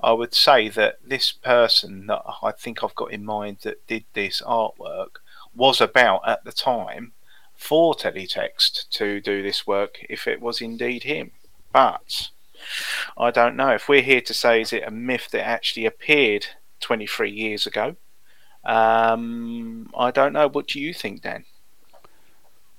[0.01, 4.05] I would say that this person that I think I've got in mind that did
[4.13, 5.17] this artwork
[5.53, 7.13] was about at the time
[7.55, 11.31] for Teletext to do this work, if it was indeed him.
[11.73, 12.29] But
[13.17, 13.71] I don't know.
[13.71, 16.47] If we're here to say, is it a myth that actually appeared
[16.79, 17.97] 23 years ago?
[18.63, 20.47] Um, I don't know.
[20.47, 21.45] What do you think, Dan?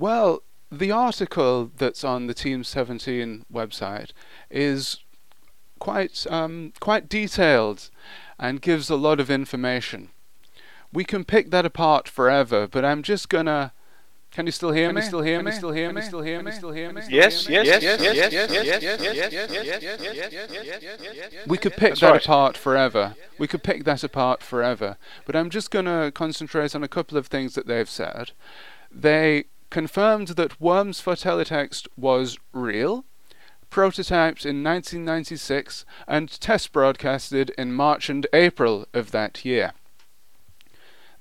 [0.01, 4.13] Well, the article that's on the Team 17 website
[4.51, 4.99] is
[5.79, 7.91] quite um, quite detailed
[8.39, 10.09] and gives a lot of information.
[10.91, 13.75] We can pick that apart forever, but I'm just gonna.
[14.31, 15.03] Can you still hear Can me?
[15.03, 15.51] you still hear Can me?
[15.51, 16.01] you still hear Can me?
[16.01, 16.51] you still hear Can me?
[16.53, 17.03] you still hear me?
[17.11, 18.17] Yes, Can you yes, still yes, hear me?
[18.17, 21.15] yes, yes, yes, yes, yes, yes, yes, yes, yes, yes, yes, yes.
[21.15, 21.47] Yes, yes.
[21.47, 22.25] We could pick That's that right.
[22.25, 23.17] apart forever.
[23.39, 24.97] We could pick that apart forever.
[25.27, 28.31] But I'm just going to concentrate on a couple of things that they've said.
[28.91, 33.05] They confirmed that Worms for Teletext was real,
[33.71, 39.73] prototyped in 1996, and test broadcasted in March and April of that year.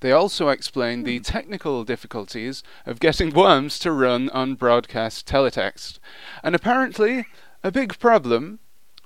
[0.02, 1.24] They also explained the hmm.
[1.24, 6.00] technical difficulties of getting Worms to run on broadcast teletext.
[6.44, 7.26] And apparently,
[7.64, 8.60] a big problem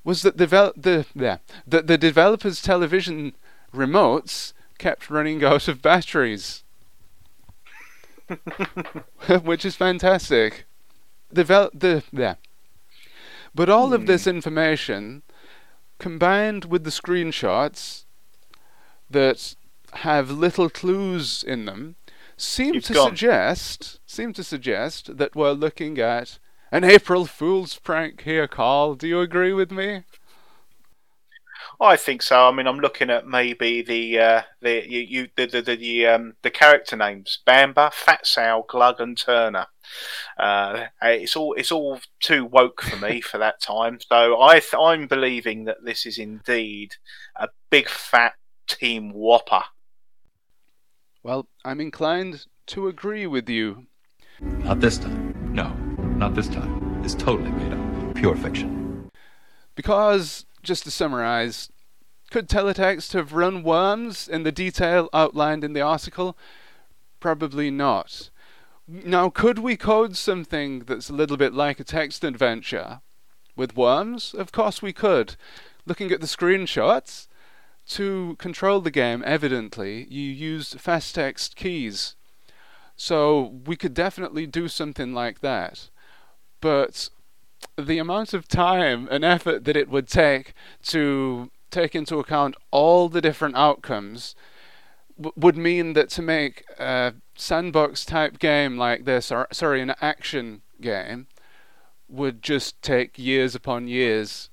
[0.04, 3.34] was that devel- the, yeah, that the developers' television
[3.74, 6.64] remotes kept running out of batteries.
[9.44, 10.66] Which is fantastic.
[11.34, 12.36] Devel- the, yeah.
[13.56, 14.32] But all of this hmm.
[14.32, 15.24] information,
[16.00, 18.06] combined with the screenshots
[19.10, 19.56] that
[19.94, 21.96] have little clues in them,
[22.36, 23.10] seem You've to gone.
[23.10, 26.40] suggest seem to suggest that we're looking at
[26.72, 28.96] an April Fool's prank here, Carl.
[28.96, 30.04] Do you agree with me?
[31.82, 32.48] I think so.
[32.48, 36.08] I mean, I'm looking at maybe the uh, the you, you the the the, the,
[36.08, 39.68] um, the character names: Bamba, Fat Sal, Glug, and Turner.
[40.38, 44.00] Uh, it's all it's all too woke for me for that time.
[44.08, 46.96] So I th- I'm believing that this is indeed
[47.36, 48.34] a big fat
[48.68, 49.64] team whopper.
[51.24, 53.88] Well, I'm inclined to agree with you.
[54.40, 55.54] Not this time.
[55.54, 55.70] No,
[56.18, 57.02] not this time.
[57.04, 58.16] It's totally made up.
[58.16, 59.10] Pure fiction.
[59.76, 61.70] Because, just to summarize,
[62.32, 66.36] could Teletext have run worms in the detail outlined in the article?
[67.20, 68.30] Probably not.
[68.88, 73.02] Now, could we code something that's a little bit like a text adventure
[73.56, 74.34] with worms?
[74.34, 75.36] Of course we could.
[75.86, 77.28] Looking at the screenshots,
[77.90, 82.16] to control the game, evidently, you used fast text keys.
[82.96, 85.90] So we could definitely do something like that.
[86.62, 87.10] But
[87.78, 93.10] the amount of time and effort that it would take to take into account all
[93.10, 94.36] the different outcomes
[95.18, 99.94] w- would mean that to make a sandbox type game like this, or sorry, an
[100.02, 101.28] action game,
[102.08, 104.50] would just take years upon years.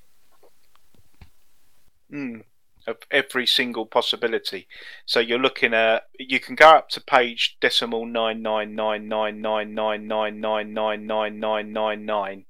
[2.13, 2.45] Mm,
[2.87, 4.67] of every single possibility.
[5.05, 9.41] So you're looking at you can go up to page decimal nine nine nine nine
[9.41, 12.45] nine nine nine nine nine nine nine nine nine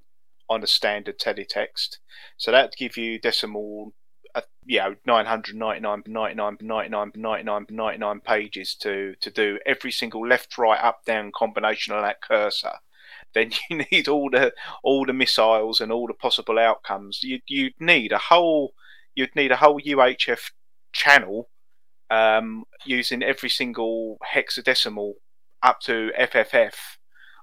[0.51, 1.97] on a standard teletext.
[2.37, 3.93] So that give you decimal,
[4.35, 10.57] uh, you know, 999, 99, 99, 99, 99 pages to to do every single left,
[10.57, 12.73] right, up, down combination of that cursor.
[13.33, 17.23] Then you need all the all the missiles and all the possible outcomes.
[17.23, 18.73] You you need a whole
[19.15, 20.51] you'd need a whole UHF
[20.93, 21.49] channel
[22.09, 25.13] um, using every single hexadecimal
[25.63, 26.73] up to FFF.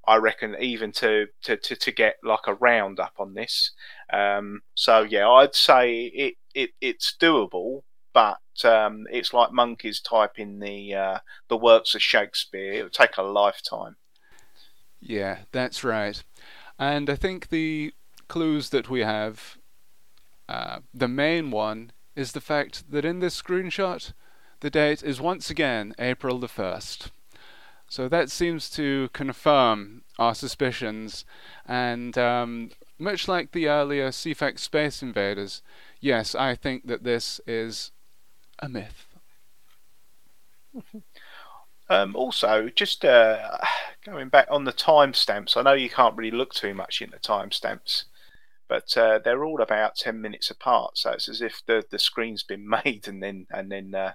[0.07, 3.73] I reckon even to, to, to, to get like a roundup on this.
[4.13, 7.83] Um, so yeah, I'd say it, it it's doable,
[8.13, 11.19] but um, it's like monkeys typing the uh,
[11.49, 12.73] the works of Shakespeare.
[12.73, 13.97] It would take a lifetime.
[15.01, 16.23] Yeah, that's right.
[16.79, 17.93] And I think the
[18.29, 19.59] clues that we have
[20.49, 24.13] Uh, the main one is the fact that in this screenshot,
[24.61, 27.11] the date is once again April the 1st.
[27.89, 31.25] So that seems to confirm our suspicions,
[31.67, 35.63] and um, much like the earlier Ceefax Space Invaders,
[36.01, 37.93] yes, I think that this is
[38.59, 39.07] a myth.
[41.91, 43.59] Um, also, just uh,
[44.05, 48.05] going back on the timestamps, I know you can't really look too much into timestamps,
[48.69, 50.99] but uh, they're all about ten minutes apart.
[50.99, 54.13] So it's as if the, the screen's been made and then and then uh,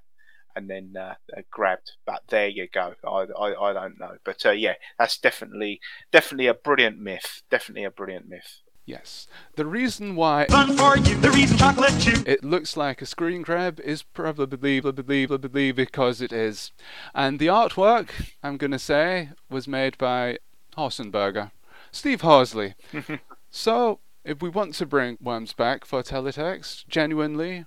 [0.56, 1.16] and then uh,
[1.52, 1.92] grabbed.
[2.06, 2.96] But there you go.
[3.04, 5.80] I, I, I don't know, but uh, yeah, that's definitely
[6.12, 7.42] definitely a brilliant myth.
[7.50, 8.62] Definitely a brilliant myth.
[8.86, 9.28] Yes.
[9.56, 12.28] The reason why Fun for you, the reason chocolate chip.
[12.28, 16.72] it looks like a screen grab is probably probably probably because it is.
[17.16, 18.10] And the artwork,
[18.44, 20.40] I'm going to say, was made by
[20.78, 21.52] Horsenberger,
[21.92, 22.76] Steve Horsley.
[23.50, 27.66] so, if we want to bring Worms back for teletext, genuinely,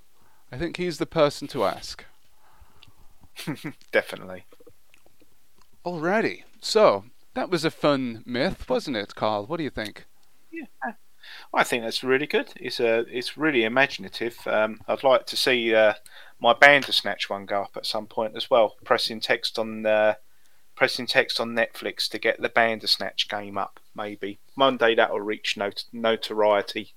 [0.53, 2.05] I think he's the person to ask.
[3.93, 4.45] Definitely.
[5.85, 6.43] Alrighty.
[6.61, 9.47] So, that was a fun myth, wasn't it, Carl?
[9.47, 10.07] What do you think?
[10.51, 10.65] Yeah.
[11.53, 12.53] I think that's really good.
[12.57, 14.39] It's uh, it's really imaginative.
[14.47, 15.95] Um, I'd like to see uh,
[16.41, 18.77] my Bandersnatch one go up at some point as well.
[18.85, 20.15] Pressing text on uh,
[20.77, 23.81] pressing text on Netflix to get the Bandersnatch game up.
[23.95, 26.95] Maybe one day that will reach not- notoriety.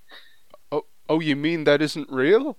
[0.71, 2.57] Oh, oh, you mean that isn't real?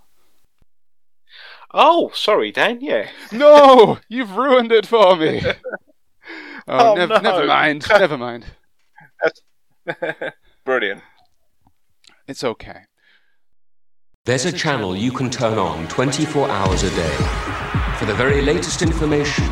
[1.72, 2.80] Oh, sorry, Dan.
[2.80, 3.08] Yeah.
[3.32, 5.42] No, you've ruined it for me.
[6.68, 7.18] Oh, Oh, nev- no.
[7.18, 7.86] never mind.
[7.88, 8.44] Never mind.
[10.64, 11.02] Brilliant.
[12.28, 12.82] It's okay.
[14.26, 17.16] There's a channel you can turn on 24 hours a day
[17.98, 19.48] for the very latest information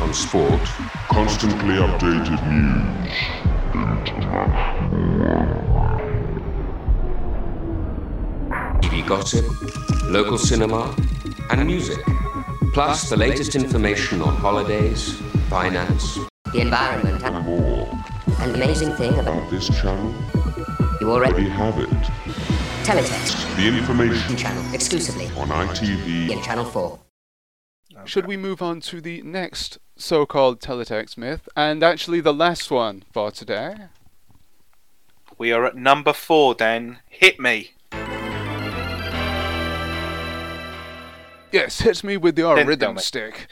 [0.00, 0.60] on sport,
[1.08, 4.20] Constantly updated news.
[8.82, 9.44] TV gossip,
[10.10, 10.94] local cinema,
[11.50, 11.98] and music.
[12.72, 15.14] Plus the latest information on holidays,
[15.48, 16.18] finance,
[16.52, 17.90] the environment, and more.
[18.38, 20.14] An amazing thing about This channel,
[21.00, 21.88] you already have it.
[22.84, 26.30] teletext The information channel exclusively on ITV.
[26.30, 26.98] in Channel 4.
[28.04, 32.70] Should we move on to the next so called teletext myth, and actually the last
[32.70, 33.74] one for today?
[35.36, 37.00] We are at number four, Dan.
[37.08, 37.72] Hit me.
[41.52, 43.48] Yes, hit me with your Then rhythm stick.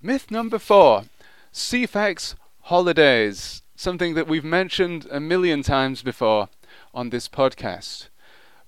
[0.00, 1.04] Myth number four
[1.52, 3.62] Ceefax holidays.
[3.76, 6.48] Something that we've mentioned a million times before
[6.94, 8.08] on this podcast.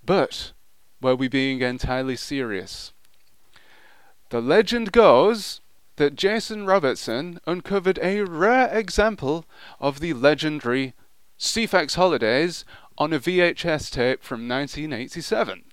[0.05, 0.53] But
[1.01, 2.93] were we being entirely serious?
[4.31, 5.61] The legend goes
[5.97, 9.45] that Jason Robertson uncovered a rare example
[9.81, 10.95] of the legendary
[11.39, 12.65] Ceefax holidays
[12.97, 15.65] on a VHS tape from 1987.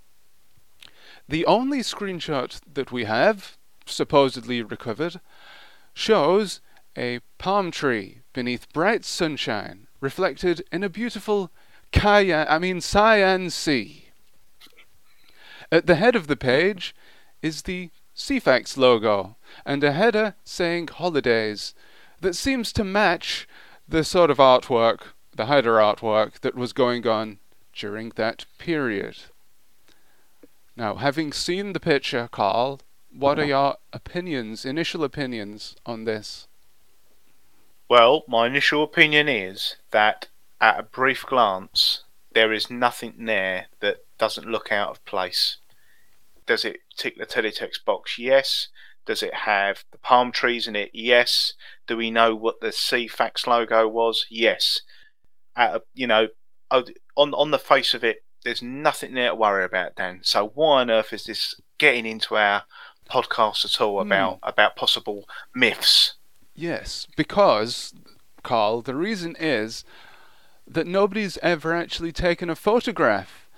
[1.30, 3.56] The only screenshot that we have,
[3.86, 5.22] supposedly recovered,
[5.94, 6.60] shows
[6.98, 11.52] a palm tree beneath bright sunshine, reflected in a beautiful
[11.94, 14.06] cyan, I mean cyan sea.
[15.72, 16.96] At the head of the page
[17.44, 19.36] is the Ceefax logo
[19.68, 21.76] and a header saying holidays
[22.22, 23.48] that seems to match
[23.88, 27.38] the sort of artwork, the header artwork that was going on
[27.72, 29.16] during that period.
[30.80, 32.80] Now, having seen the picture, Carl,
[33.12, 36.48] what are your opinions, initial opinions on this?
[37.90, 40.30] Well, my initial opinion is that
[40.62, 45.58] at a brief glance, there is nothing there that doesn't look out of place.
[46.46, 48.18] Does it tick the teletext box?
[48.18, 48.70] Yes.
[49.06, 50.92] Does it have the palm trees in it?
[50.94, 51.56] Yes.
[51.88, 54.26] Do we know what the Ceefax logo was?
[54.30, 54.80] Yes.
[55.58, 56.30] At a, you know,
[56.72, 60.20] on on the face of it, there's nothing there to worry about, Dan.
[60.24, 62.64] So why on earth is this getting into our
[63.10, 64.08] podcast at all hmm.
[64.08, 66.16] about about possible myths?
[66.56, 67.94] Yes, because,
[68.44, 69.84] Carl, the reason is
[70.68, 73.50] that nobody's ever actually taken a photograph.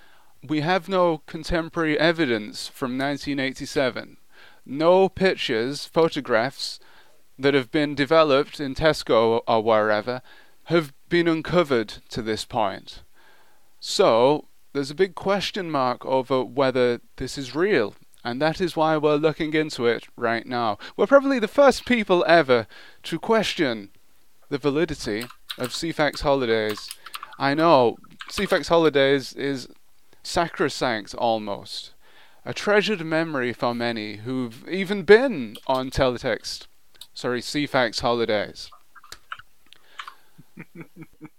[0.42, 4.16] We have no contemporary evidence from 1987.
[4.64, 6.78] No pictures, photographs
[7.38, 10.22] that have been developed in Tesco or wherever
[10.64, 13.02] have been uncovered to this point.
[13.80, 17.94] So, there's a big question mark over whether this is real,
[18.24, 20.78] and that is why we're looking into it right now.
[20.96, 22.66] We're probably the first people ever
[23.04, 23.90] to question
[24.48, 25.26] the validity
[25.58, 26.90] of Ceefax holidays.
[27.38, 27.96] I know
[28.30, 29.68] Ceefax holidays is
[30.22, 31.92] sacrosanct almost,
[32.44, 36.66] a treasured memory for many who've even been on teletext,
[37.12, 38.70] sorry, Ceefax holidays.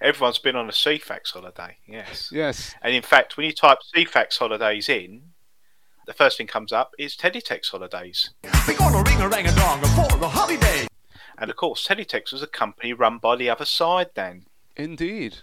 [0.00, 1.76] Everyone's been on a Ceefax holiday.
[1.86, 2.30] Yes.
[2.32, 2.74] Yes.
[2.82, 5.22] And in fact, when you type Ceefax holidays in,
[6.06, 8.30] the first thing comes up is Teletext holidays.
[8.66, 10.86] We're gonna ring a rang a dong for the holiday.
[11.38, 14.46] And of course, Teletext was a company run by the other side, then.
[14.76, 15.38] Indeed.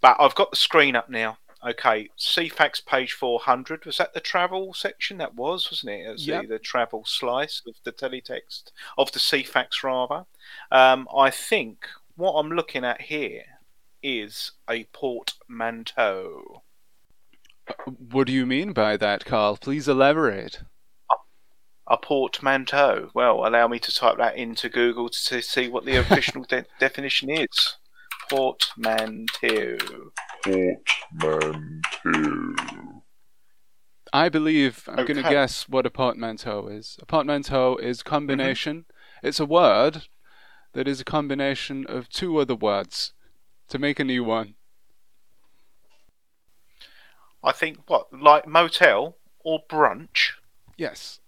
[0.00, 1.38] But I've got the screen up now.
[1.66, 3.86] Okay, Ceefax page 400.
[3.86, 5.16] Was that the travel section?
[5.16, 6.06] That was, wasn't it?
[6.06, 6.42] It was Yep.
[6.42, 8.64] the, the travel slice of the teletext,
[8.98, 10.26] of the Ceefax rather.
[10.70, 13.44] Um, I think what I'm looking at here
[14.04, 16.62] is a portmanteau.
[17.86, 19.56] What do you mean by that, Carl?
[19.56, 20.60] Please elaborate.
[21.86, 23.10] A portmanteau.
[23.14, 27.30] Well, allow me to type that into Google to see what the official de- definition
[27.30, 27.76] is.
[28.30, 29.78] Portmanteau.
[31.18, 32.54] Portmanteau.
[34.12, 36.98] I believe I'm going to guess what a portmanteau is.
[37.00, 38.76] A portmanteau is combination.
[38.76, 39.26] Mm-hmm.
[39.26, 40.02] It's a word
[40.74, 43.14] that is a combination of two other words
[43.68, 44.54] to make a new one.
[47.42, 50.32] I think what, like motel or brunch?
[50.76, 51.20] Yes.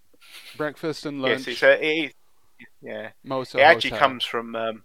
[0.56, 1.46] Breakfast and lunch.
[1.46, 2.12] Yes, it's a, it is.
[2.80, 4.56] Yeah, Motel it actually comes from.
[4.56, 4.84] Um,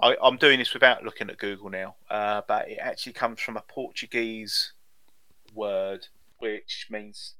[0.00, 3.56] I, I'm doing this without looking at Google now, uh, but it actually comes from
[3.56, 4.72] a Portuguese
[5.54, 6.06] word
[6.38, 7.34] which means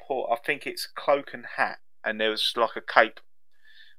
[0.00, 0.30] port.
[0.30, 3.20] I think it's cloak and hat, and there was like a cape,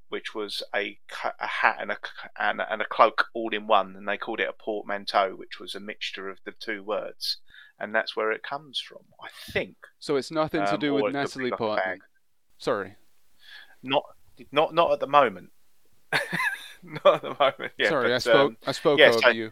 [0.10, 0.97] which was a,
[1.39, 1.97] a hat and a
[2.39, 5.60] and, a- and a cloak all in one, and they called it a portmanteau, which
[5.60, 7.38] was a mixture of the two words,
[7.80, 9.01] and that's where it comes from.
[9.24, 9.78] I think.
[9.99, 11.99] So it's nothing to Um, do with it could be Natalie like Portman.
[12.57, 12.95] Sorry.
[13.84, 14.03] Not
[14.51, 15.51] not not at the moment.
[16.84, 17.72] not at the moment.
[17.78, 19.51] Yeah, Sorry, but, I spoke um, I spoke yeah, over so- you.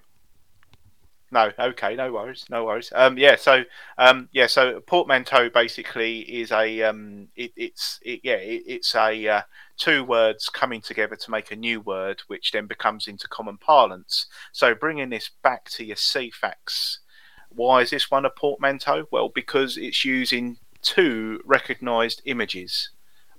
[1.29, 2.91] No, okay, no worries, no worries.
[2.95, 3.63] Um, yeah, so
[3.97, 9.27] um, yeah, so portmanteau basically is a um, it, it's it, yeah, it, it's a
[9.27, 9.41] uh,
[9.75, 14.27] two words coming together to make a new word, which then becomes into common parlance.
[14.53, 16.99] So bringing this back to your Ceefax,
[17.49, 19.07] why is this one a portmanteau?
[19.11, 22.91] Well, because it's using two recognised images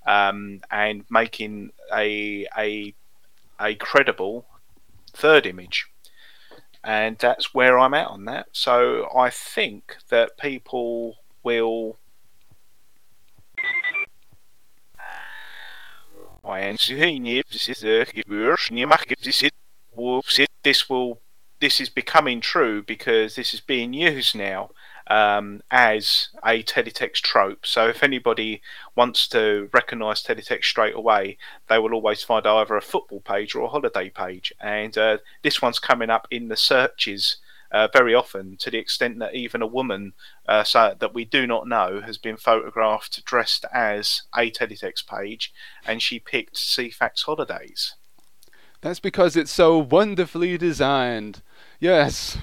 [0.07, 2.95] um, and making a a
[3.59, 4.45] a credible
[5.15, 5.87] third image
[6.85, 8.49] and that's where I'm at on that.
[8.53, 11.99] So I think that people will.
[20.63, 21.21] This will
[21.61, 24.71] this is becoming true because this is being used now
[25.09, 27.67] um, as a teletext trope.
[27.67, 28.61] So if anybody
[28.95, 31.39] wants to recognise teletext straight away,
[31.69, 34.53] they will always find either a football page or a holiday page.
[34.61, 37.39] And uh, this one's coming up in the searches
[37.71, 40.15] uh, very often to the extent that even a woman
[40.47, 45.53] uh, so that we do not know has been photographed dressed as a teletext page,
[45.87, 47.95] and she picked Ceefax holidays.
[48.81, 51.43] That's because it's so wonderfully designed.
[51.81, 52.39] Yes.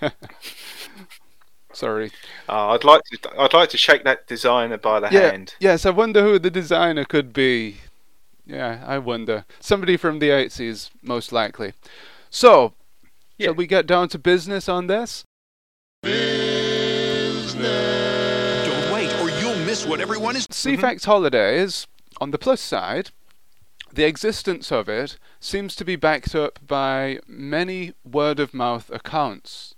[1.72, 2.10] Sorry.
[2.48, 3.40] Uh, I'd like to.
[3.40, 5.30] I'd like to shake that designer by the Yeah.
[5.30, 5.54] hand.
[5.58, 7.78] Yes, I wonder who the designer could be.
[8.46, 9.44] Yeah, I wonder.
[9.60, 11.72] Somebody from the 80s, most likely.
[12.28, 12.74] So,
[13.40, 15.24] shall we get down to business on this?
[18.64, 20.46] Don't wait, or you'll miss what everyone is.
[20.48, 21.86] Ceefax Holidays,
[22.20, 23.10] on the plus side,
[23.92, 29.74] the existence of it seems to be backed up by many word of mouth accounts,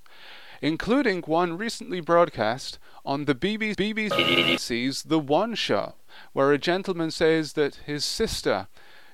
[0.65, 5.97] including one recently broadcast on the BBC BBC's The One Show,
[6.33, 8.69] where a gentleman says that his sister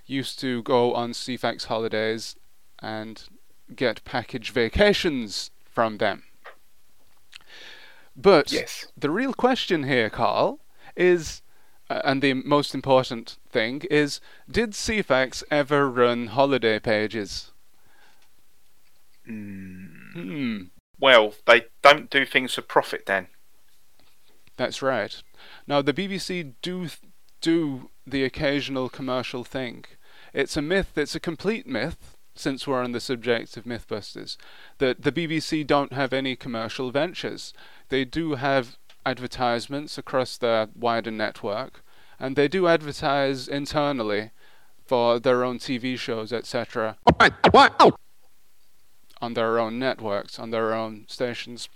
[0.07, 2.37] used to go on Ceefax holidays
[2.79, 3.25] and
[3.75, 6.23] get package vacations from them.
[8.15, 8.87] But Yes.
[8.97, 10.61] the real question here, Carl,
[10.95, 11.43] is,
[11.89, 17.51] uh, and the most important thing is, did Ceefax ever run holiday pages?
[19.27, 20.67] Hmm.
[21.01, 23.29] Well, they don't do things for profit, then.
[24.57, 25.23] That's right.
[25.67, 26.89] Now the BBC do
[27.41, 29.87] do the occasional commercial thing.
[30.35, 30.99] It's a myth.
[30.99, 32.17] It's a complete myth.
[32.35, 34.37] Since we're on the subject of MythBusters,
[34.79, 37.53] that the BBC don't have any commercial ventures.
[37.89, 41.83] They do have advertisements across their wider network,
[42.19, 44.31] and they do advertise internally
[44.87, 46.97] for their own TV shows, etc.
[49.21, 51.69] On their own networks, on their own stations.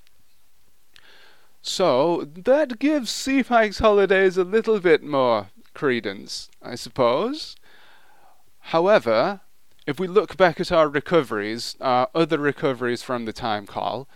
[1.60, 7.56] So that gives Ceefax holidays a little bit more credence, I suppose.
[8.68, 9.40] However,
[9.86, 14.08] if we look back at our recoveries, our other recoveries from the time call,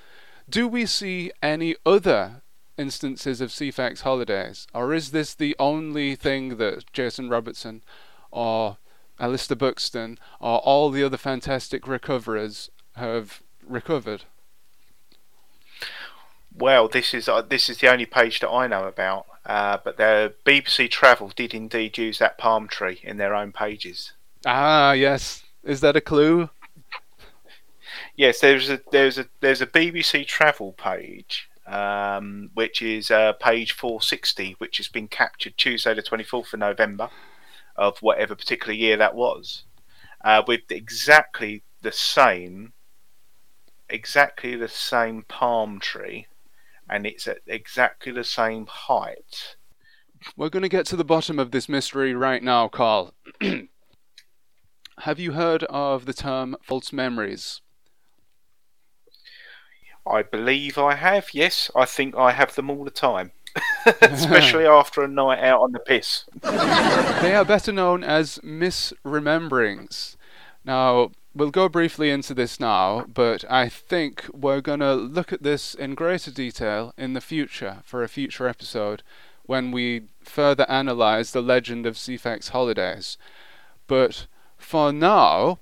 [0.48, 2.42] do we see any other
[2.78, 4.66] instances of Ceefax holidays?
[4.72, 7.82] Or is this the only thing that Jason Robertson
[8.30, 8.78] or
[9.20, 14.24] Alistair Buxton or all the other fantastic recoverers have recovered?
[16.54, 19.26] Well, this is uh, this is the only page that I know about.
[19.46, 24.12] Uh, but the BBC Travel did indeed use that palm tree in their own pages.
[24.44, 25.42] Ah, yes.
[25.64, 26.50] Is that a clue?
[28.14, 33.72] Yes, there's a there's a there's a BBC Travel page, um, which is uh, page
[33.72, 37.10] 460, which has been captured Tuesday the 24th of November
[37.76, 39.62] of whatever particular year that was,
[40.24, 42.72] uh, with exactly the same,
[43.88, 46.26] exactly the same palm tree,
[46.88, 49.56] and it's at exactly the same height.
[50.36, 53.14] We're going to get to the bottom of this mystery right now, Carl.
[55.00, 57.60] Have you heard of the term false memories?
[60.06, 61.28] I believe I have.
[61.32, 63.32] Yes, I think I have them all the time,
[64.00, 66.24] especially after a night out on the piss.
[66.42, 70.16] they are better known as misrememberings.
[70.64, 75.42] Now, we'll go briefly into this now, but I think we're going to look at
[75.42, 79.02] this in greater detail in the future for a future episode
[79.46, 83.16] when we further analyze the legend of Ceefax holidays.
[83.86, 84.26] But
[84.56, 85.60] for now,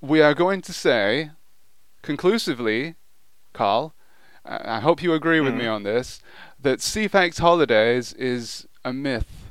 [0.00, 1.32] we are going to say
[2.02, 2.94] conclusively,
[3.52, 3.92] Carl,
[4.44, 5.58] I hope you agree with mm.
[5.58, 6.22] me on this,
[6.60, 9.50] that Ceefax Holidays is a myth.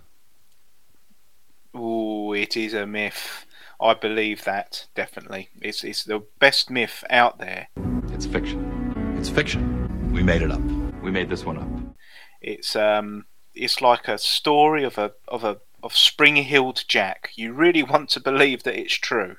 [1.73, 3.46] Oh, it is a myth.
[3.79, 5.49] I believe that definitely.
[5.61, 7.67] It's it's the best myth out there.
[8.11, 9.15] It's fiction.
[9.17, 10.11] It's fiction.
[10.11, 10.61] We made it up.
[11.03, 11.95] We made this one up.
[12.41, 17.29] It's um it's like a story of a of a of spring-heeled Jack.
[17.35, 19.37] You really want to believe that it's true.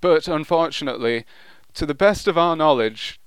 [0.00, 1.24] But unfortunately,
[1.74, 3.20] to the best of our knowledge,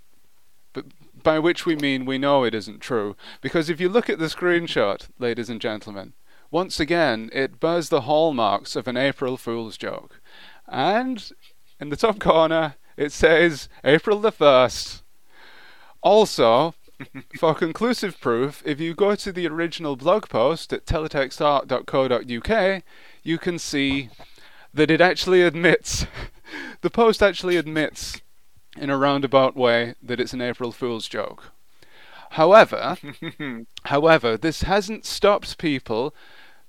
[1.23, 4.25] by which we mean we know it isn't true, because if you look at the
[4.25, 6.13] screenshot, ladies and gentlemen,
[6.51, 10.21] once again it bears the hallmarks of an April Fool's joke.
[10.67, 11.31] And
[11.79, 15.01] in the top corner it says April the 1st.
[16.01, 16.75] Also,
[17.39, 22.83] for conclusive proof, if you go to the original blog post at teletextart.co.uk,
[23.23, 24.09] you can see
[24.73, 26.05] that it actually admits,
[26.81, 28.21] the post actually admits
[28.77, 31.51] in a roundabout way that it's an April Fool's joke.
[32.31, 32.97] However,
[33.85, 36.13] however, this hasn't stopped people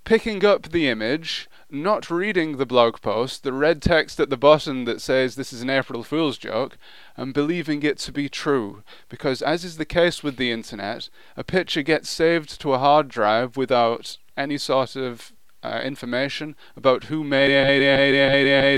[0.06, 4.84] picking up the image, not reading the blog post, the red text at the bottom
[4.84, 6.78] that says this is an April Fool's joke,
[7.16, 8.84] and believing it to be true.
[9.08, 13.08] Because, as is the case with the internet, a picture gets saved to a hard
[13.08, 15.32] drive without any sort of
[15.64, 17.50] uh, information about who made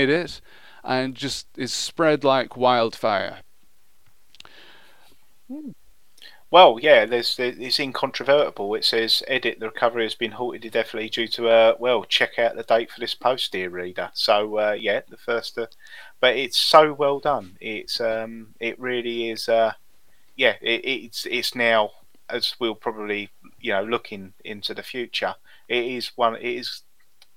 [0.09, 0.41] it,
[0.83, 3.41] and just is spread like wildfire.
[6.51, 8.73] Well, yeah, there's, it's incontrovertible.
[8.73, 12.55] It says, "Edit: The recovery has been halted indefinitely due to uh, well, check out
[12.55, 15.67] the date for this post, dear reader." So, uh, yeah, the first, uh,
[16.19, 17.57] but it's so well done.
[17.61, 19.47] It's um, it really is.
[19.47, 19.73] Uh,
[20.35, 21.91] yeah, it, it's it's now
[22.29, 23.29] as we'll probably
[23.59, 25.35] you know looking into the future.
[25.67, 26.35] It is one.
[26.35, 26.81] It is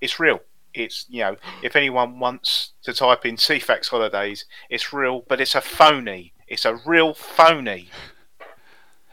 [0.01, 0.41] it's real
[0.75, 5.55] it's you know if anyone wants to type in Ceefax holidays, it's real, but it's
[5.55, 6.33] a phony.
[6.49, 7.91] It's a real phony.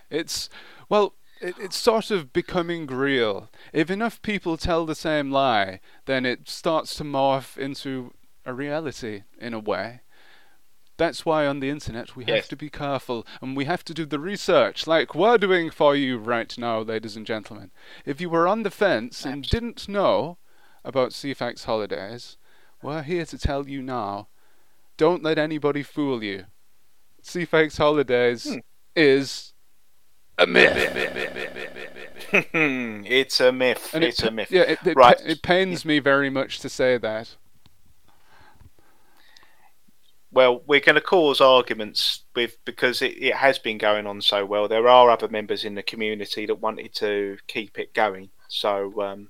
[0.10, 0.50] It's
[0.90, 3.50] well, it, it's sort of becoming real.
[3.74, 8.14] If enough people tell the same lie, then it starts to morph into
[8.46, 10.02] a reality in a way.
[10.98, 12.36] That's why on the internet we yes.
[12.36, 15.96] have to be careful and we have to do the research like we're doing for
[15.96, 17.72] you right now, ladies and gentlemen.
[18.06, 20.40] If you were on the fence and didn't know,
[20.84, 22.38] about Ceefax holidays,
[22.82, 24.28] we're here to tell you now.
[24.98, 26.46] Don't let anybody fool you.
[27.24, 28.60] Ceefax holidays hmm.
[28.96, 29.54] is
[30.40, 30.74] a myth.
[32.32, 33.92] it's a myth.
[33.94, 34.52] And it's it, a myth.
[34.52, 35.18] Yeah, it, it, right.
[35.26, 37.36] it pains me very much to say that.
[40.32, 44.46] Well, we're going to cause arguments with because it, it has been going on so
[44.46, 44.68] well.
[44.68, 48.30] There are other members in the community that wanted to keep it going.
[48.48, 49.30] So um,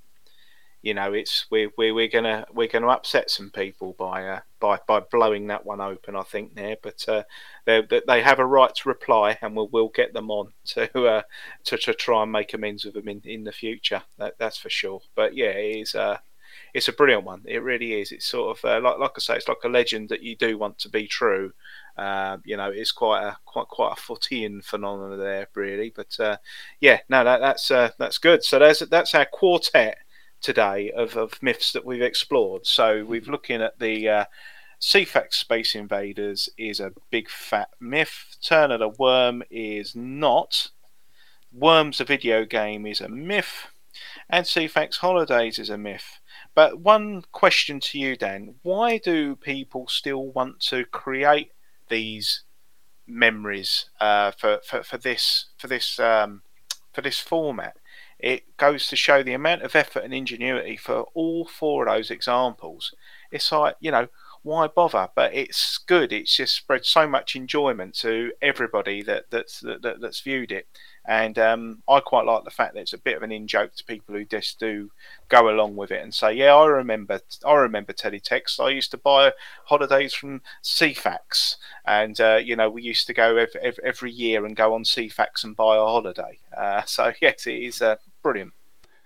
[0.82, 4.78] you know, it's we're we're, we're gonna we're gonna upset some people by uh, by
[4.86, 6.16] by blowing that one open.
[6.16, 7.24] I think there, but uh,
[7.66, 11.22] they they have a right to reply, and we'll we'll get them on to uh,
[11.64, 14.02] to to try and make amends with them in, in the future.
[14.18, 15.00] That, that's for sure.
[15.14, 15.94] But yeah, it is.
[15.94, 16.18] Uh,
[16.72, 17.42] it's a brilliant one.
[17.44, 18.12] It really is.
[18.12, 20.56] It's sort of uh, like like I say, it's like a legend that you do
[20.56, 21.52] want to be true.
[21.98, 25.92] Uh, you know, it's quite a quite quite a Footian phenomenon there, really.
[25.94, 26.38] But uh,
[26.80, 28.42] yeah, no, that, that's uh, that's good.
[28.44, 29.98] So there's that's our quartet
[30.40, 32.66] today of, of myths that we've explored.
[32.66, 33.30] So we've mm-hmm.
[33.30, 34.24] looking at the uh,
[34.78, 38.36] Space Invaders is a big fat myth.
[38.42, 40.70] Turner the Worm is not.
[41.52, 43.66] Worms, a video game, is a myth.
[44.28, 46.20] And Ceefax Holidays is a myth.
[46.54, 51.52] But one question to you, Dan: Why do people still want to create
[51.88, 52.42] these
[53.06, 56.42] memories uh, for, for for this for this um,
[56.92, 57.76] for this format?
[58.22, 62.10] It goes to show the amount of effort and ingenuity for all four of those
[62.10, 62.94] examples.
[63.30, 64.08] It's like you know
[64.42, 65.08] why bother?
[65.14, 66.12] But it's good.
[66.12, 70.66] It's just spread so much enjoyment to everybody that that's that, that's viewed it.
[71.06, 73.74] And um, I quite like the fact that it's a bit of an in joke
[73.74, 74.90] to people who just do
[75.28, 78.60] go along with it and say, "Yeah, I remember, I remember teletext.
[78.60, 79.32] I used to buy
[79.64, 84.56] holidays from Ceefax, and uh, you know, we used to go every, every, year and
[84.56, 86.38] go on Ceefax and buy a holiday.
[86.56, 88.52] Uh, so yes, it is uh, brilliant.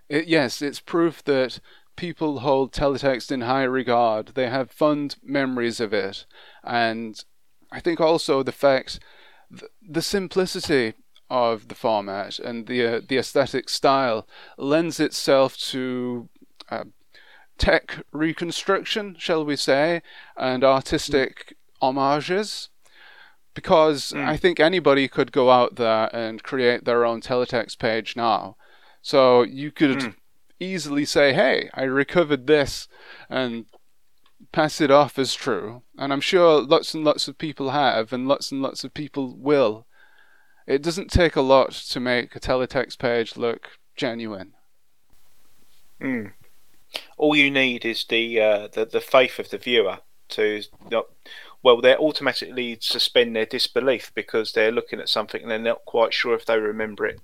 [0.09, 1.61] It, yes, it's proof that
[1.97, 4.29] people hold teletext in high regard.
[4.29, 6.27] They have fond memories of it,
[6.63, 7.23] and
[7.71, 9.01] I think also the fact,
[9.83, 10.95] the simplicity
[11.31, 14.27] of the format and the uh, the aesthetic style
[14.59, 16.29] lends itself to
[16.71, 16.85] uh,
[17.59, 20.03] tech reconstruction, shall we say,
[20.37, 22.69] and artistic homages.
[23.55, 24.25] Because mm.
[24.25, 28.57] I think anybody could go out there and create their own teletext page now.
[29.01, 30.15] So you could mm.
[30.61, 32.89] Easily say, hey, I recovered this
[33.29, 33.67] and
[34.53, 35.83] pass it off as true.
[35.99, 39.35] And I'm sure lots and lots of people have, and lots and lots of people
[39.37, 39.87] will.
[40.67, 44.55] It doesn't take a lot to make a teletext page look genuine.
[46.01, 46.33] Mm.
[47.17, 49.99] All you need is the, uh, the the faith of the viewer
[50.31, 51.07] to not.
[51.63, 56.13] Well, they automatically suspend their disbelief because they're looking at something and they're not quite
[56.13, 57.21] sure if they remember it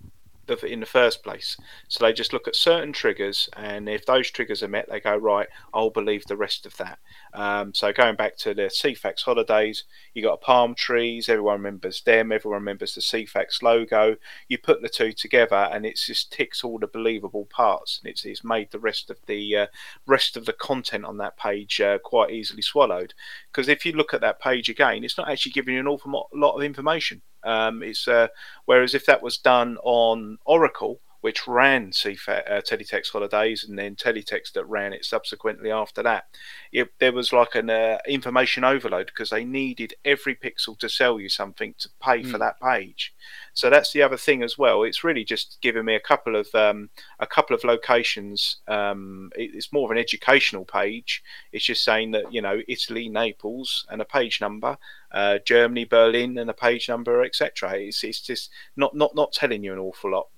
[0.51, 1.57] in the first place.
[1.89, 5.17] So they just look at certain triggers, and if those triggers are met, they go
[5.17, 5.49] right.
[5.73, 6.99] I'll believe the rest of that.
[7.33, 9.85] Um, so going back to the Ceefax holidays,
[10.15, 11.29] you got palm trees.
[11.29, 12.33] Everyone remembers them.
[12.33, 14.17] Everyone remembers the Ceefax logo.
[14.49, 18.25] You put the two together, and it just ticks all the believable parts, and it's,
[18.25, 19.67] it's made the rest of the uh,
[20.07, 23.15] rest of the content on that page uh, quite easily swallowed.
[23.51, 26.29] Because if you look at that page again, it's not actually giving you an awful
[26.35, 27.23] lot of information.
[27.45, 28.29] Um, it's uh,
[28.65, 33.95] whereas if that was done on Oracle, which ran CFAT, uh, Teletext Holidays and then
[33.95, 36.25] Teletext that ran it subsequently after that.
[36.73, 41.21] It, there was like an uh, information overload because they needed every pixel to sell
[41.21, 42.27] you something to pay mm.
[42.27, 42.41] for hmm.
[42.41, 43.15] that page.
[43.53, 44.83] So that's the other thing as well.
[44.85, 48.57] It's really just giving me a couple of um, a couple of locations.
[48.69, 51.23] Um, it, it's more of an educational page.
[51.53, 54.79] It's just saying that you know Italy, Naples, and a page number.
[55.13, 57.73] Uh, Germany, Berlin, and a page number, etc.
[57.73, 60.29] It's, it's just not, not not telling you an awful lot.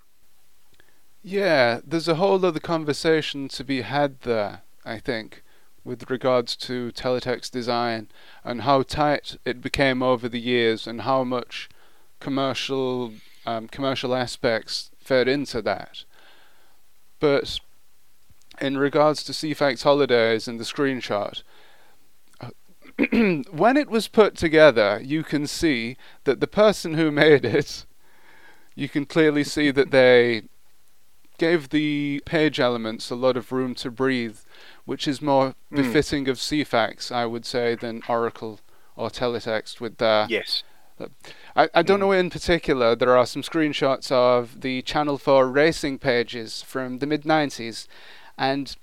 [1.23, 5.45] Yeah, there's a whole other conversation to be had there, I think,
[5.85, 8.09] with regards to teletext design
[8.45, 11.69] and how tight it became over the years and how much
[12.19, 13.13] commercial
[13.47, 16.05] um, commercial aspects fed into that.
[17.21, 17.61] But
[18.61, 21.43] in regards to Ceefax Holidays and the screenshot,
[23.51, 27.85] when it was put together, you can see that the person who made it,
[28.75, 30.43] you can clearly see that they
[31.43, 34.39] gave the page elements a lot of room to breathe,
[34.85, 35.77] which is more mm.
[35.77, 38.61] befitting of Ceefax, I would say, than Oracle
[38.95, 40.27] or Teletext with their.
[40.29, 40.63] Yes.
[41.57, 42.03] I, I don't mm.
[42.03, 42.95] know in particular.
[42.95, 47.89] There are some screenshots of the Channel 4 racing pages from the mid 90s,
[48.39, 48.77] and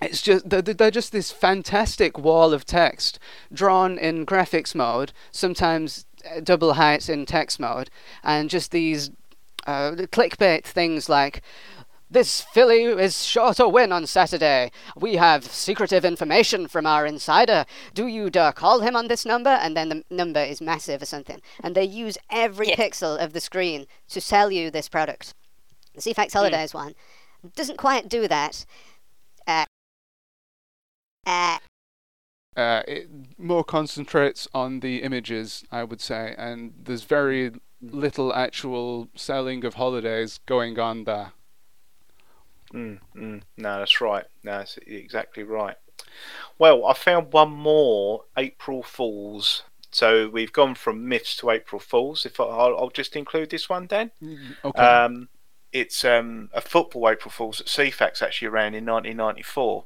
[0.00, 3.18] it's just they're, they're just this fantastic wall of text
[3.52, 7.90] drawn in graphics mode, sometimes uh, double heights in text mode,
[8.24, 9.10] and just these
[9.66, 11.42] uh, clickbait things like
[12.10, 14.72] this filly is sure to win on Saturday.
[14.96, 17.64] We have secretive information from our insider.
[17.94, 19.50] Do you dare call him on this number?
[19.50, 21.40] And then the number is massive or something.
[21.62, 22.76] And they use every yeah.
[22.76, 25.34] pixel of the screen to sell you this product.
[25.94, 26.74] The Ceefax Holidays mm.
[26.74, 26.94] one
[27.54, 28.66] doesn't quite do that.
[29.46, 29.64] Uh,
[31.26, 31.58] uh,
[32.56, 33.08] uh, it
[33.38, 39.74] more concentrates on the images, I would say, and there's very little actual selling of
[39.74, 41.32] holidays going on there.
[42.74, 44.24] Mm, mm, no, that's right.
[44.44, 45.76] No, that's exactly right.
[46.58, 49.62] Well, I found one more April Fools.
[49.92, 52.24] So we've gone from myths to April Fools.
[52.24, 54.12] If I, will I'll just include this one, Dan.
[54.22, 54.82] Mm, okay.
[54.82, 55.28] Um,
[55.72, 59.84] it's um, a football April Fools at Ceefax actually around in 1994.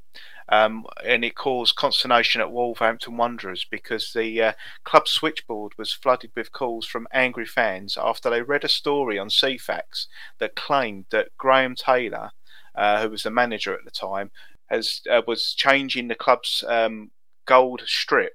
[0.48, 4.52] Um, and it caused consternation at Wolverhampton Wanderers because the uh,
[4.84, 9.28] club switchboard was flooded with calls from angry fans after they read a story on
[9.30, 10.06] Ceefax
[10.38, 12.30] that claimed that Graham Taylor
[12.74, 14.30] uh, who was the manager at the time,
[14.66, 17.10] has uh, was changing the club's um,
[17.46, 18.34] gold strip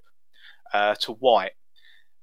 [0.74, 1.54] uh, to white.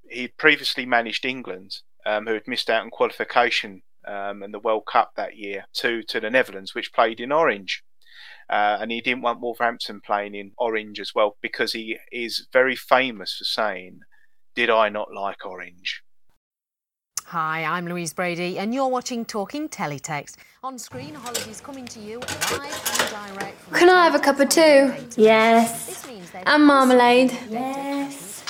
[0.08, 4.86] He'd previously managed England, um, who had missed out on qualification um, and the World
[4.86, 7.82] Cup that year, to to the Netherlands, which played in orange.
[8.48, 12.76] Uh, and he didn't want Wolverhampton playing in orange as well because he is very
[12.76, 14.00] famous for saying,
[14.54, 16.02] Did I not like orange?
[17.30, 20.36] Hi, I'm Louise Brady, and you're watching Talking Teletext.
[20.62, 23.60] On screen, holidays coming to you live and direct.
[23.62, 24.92] From Can I have a cup of tea?
[25.16, 26.06] Yes.
[26.44, 27.36] And marmalade?
[27.50, 28.44] Yes.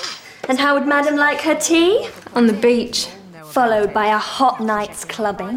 [0.46, 2.10] And how would Madam like her tea?
[2.34, 3.08] On the beach,
[3.46, 5.56] followed by a hot night's clubbing.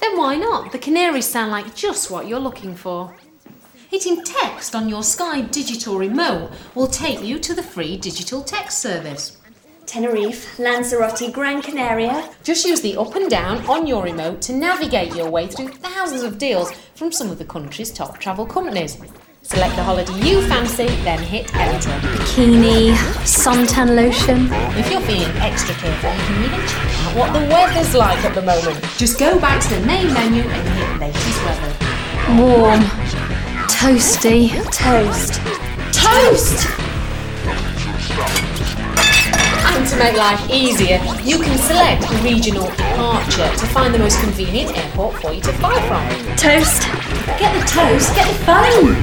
[0.00, 0.72] Then why not?
[0.72, 3.14] The Canaries sound like just what you're looking for.
[3.90, 8.78] Hitting text on your Sky digital remote will take you to the free digital text
[8.78, 9.36] service.
[9.86, 12.28] Tenerife, Lanzarote, Gran Canaria.
[12.42, 16.22] Just use the up and down on your remote to navigate your way through thousands
[16.22, 18.98] of deals from some of the country's top travel companies.
[19.42, 21.90] Select the holiday you fancy, then hit enter.
[22.08, 24.48] Bikini, suntan lotion.
[24.76, 28.34] If you're feeling extra careful, you can even check out what the weather's like at
[28.34, 28.84] the moment.
[28.98, 31.72] Just go back to the main menu and hit latest weather.
[32.42, 32.80] Warm.
[33.70, 34.50] Toasty.
[34.72, 35.40] Toast.
[35.92, 36.66] Toast!
[39.86, 44.18] And to make life easier, you can select a regional departure to find the most
[44.20, 46.36] convenient airport for you to fly from.
[46.36, 46.82] Toast.
[47.38, 48.96] Get the toast, get the phone.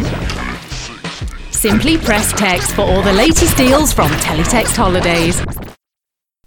[1.53, 5.41] Simply press text for all the latest deals from Teletext Holidays.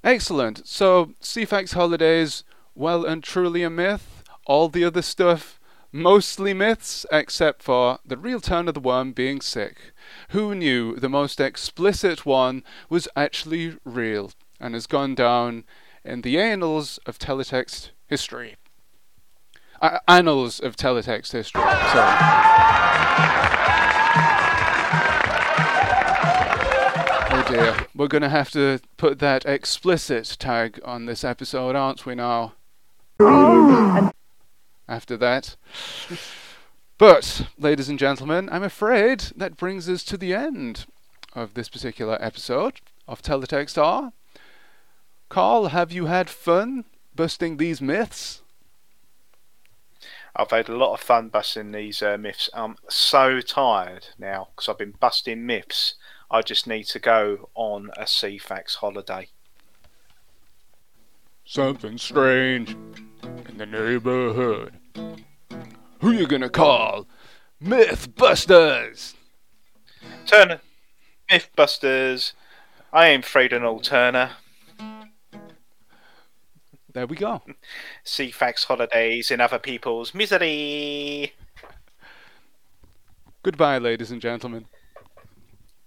[0.04, 0.68] Excellent.
[0.68, 4.22] So, Ceefax Holidays, well and truly a myth.
[4.46, 5.58] All the other stuff,
[5.92, 9.94] mostly myths, except for the real Turner the Worm being sick.
[10.30, 15.64] Who knew the most explicit one was actually real and has gone down
[16.04, 18.56] in the annals of teletext history?
[19.80, 21.60] Uh, annals of teletext history.
[21.62, 22.16] Sorry.
[27.28, 32.06] Oh dear, we're going to have to put that explicit tag on this episode, aren't
[32.06, 32.54] we now?
[34.88, 35.56] After that.
[36.98, 40.86] But, ladies and gentlemen, I'm afraid that brings us to the end
[41.34, 44.14] of this particular episode of Teletext R.
[45.28, 48.40] Carl, have you had fun busting these myths?
[50.34, 52.48] I've had a lot of fun busting these uh, myths.
[52.54, 55.96] I'm so tired now because I've been busting myths.
[56.30, 59.28] I just need to go on a Ceefax holiday.
[61.44, 62.74] Something strange
[63.48, 64.72] in the neighborhood.
[66.00, 67.06] Who you gonna call?
[67.62, 69.14] Mythbusters!
[70.26, 70.60] Turner,
[71.30, 72.32] Mythbusters.
[72.92, 74.32] I am Fredo Turner.
[76.92, 77.42] There we go.
[78.04, 81.34] Ceefax holidays in other people's misery.
[83.42, 84.66] Goodbye, ladies and gentlemen.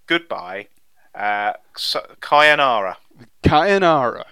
[0.06, 0.68] Goodbye.
[1.16, 2.96] Uh, so, Kayanara.
[3.44, 4.24] Kayanara.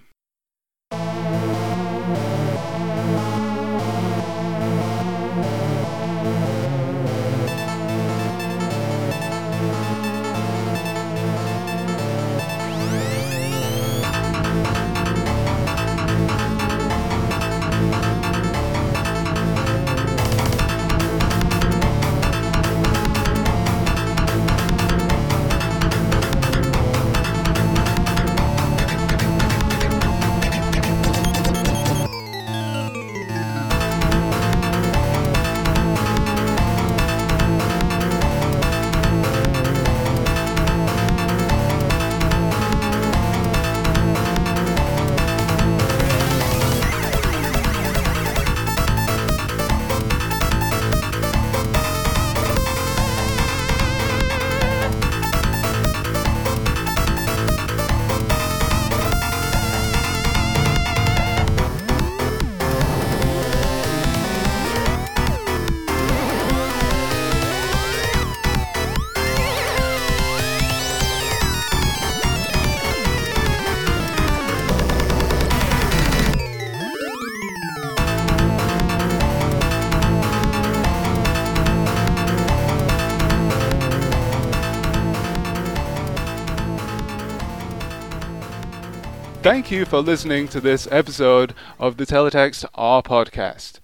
[89.48, 93.80] Thank you for listening to this episode of the Teletext R podcast.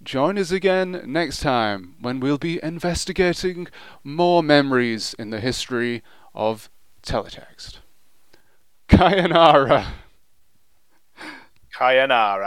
[0.00, 3.66] Join us again next time when we'll be investigating
[4.04, 6.04] more memories in the history
[6.36, 6.70] of
[7.02, 7.78] teletext.
[8.88, 9.86] Kayanara.
[11.76, 12.46] Kayanara.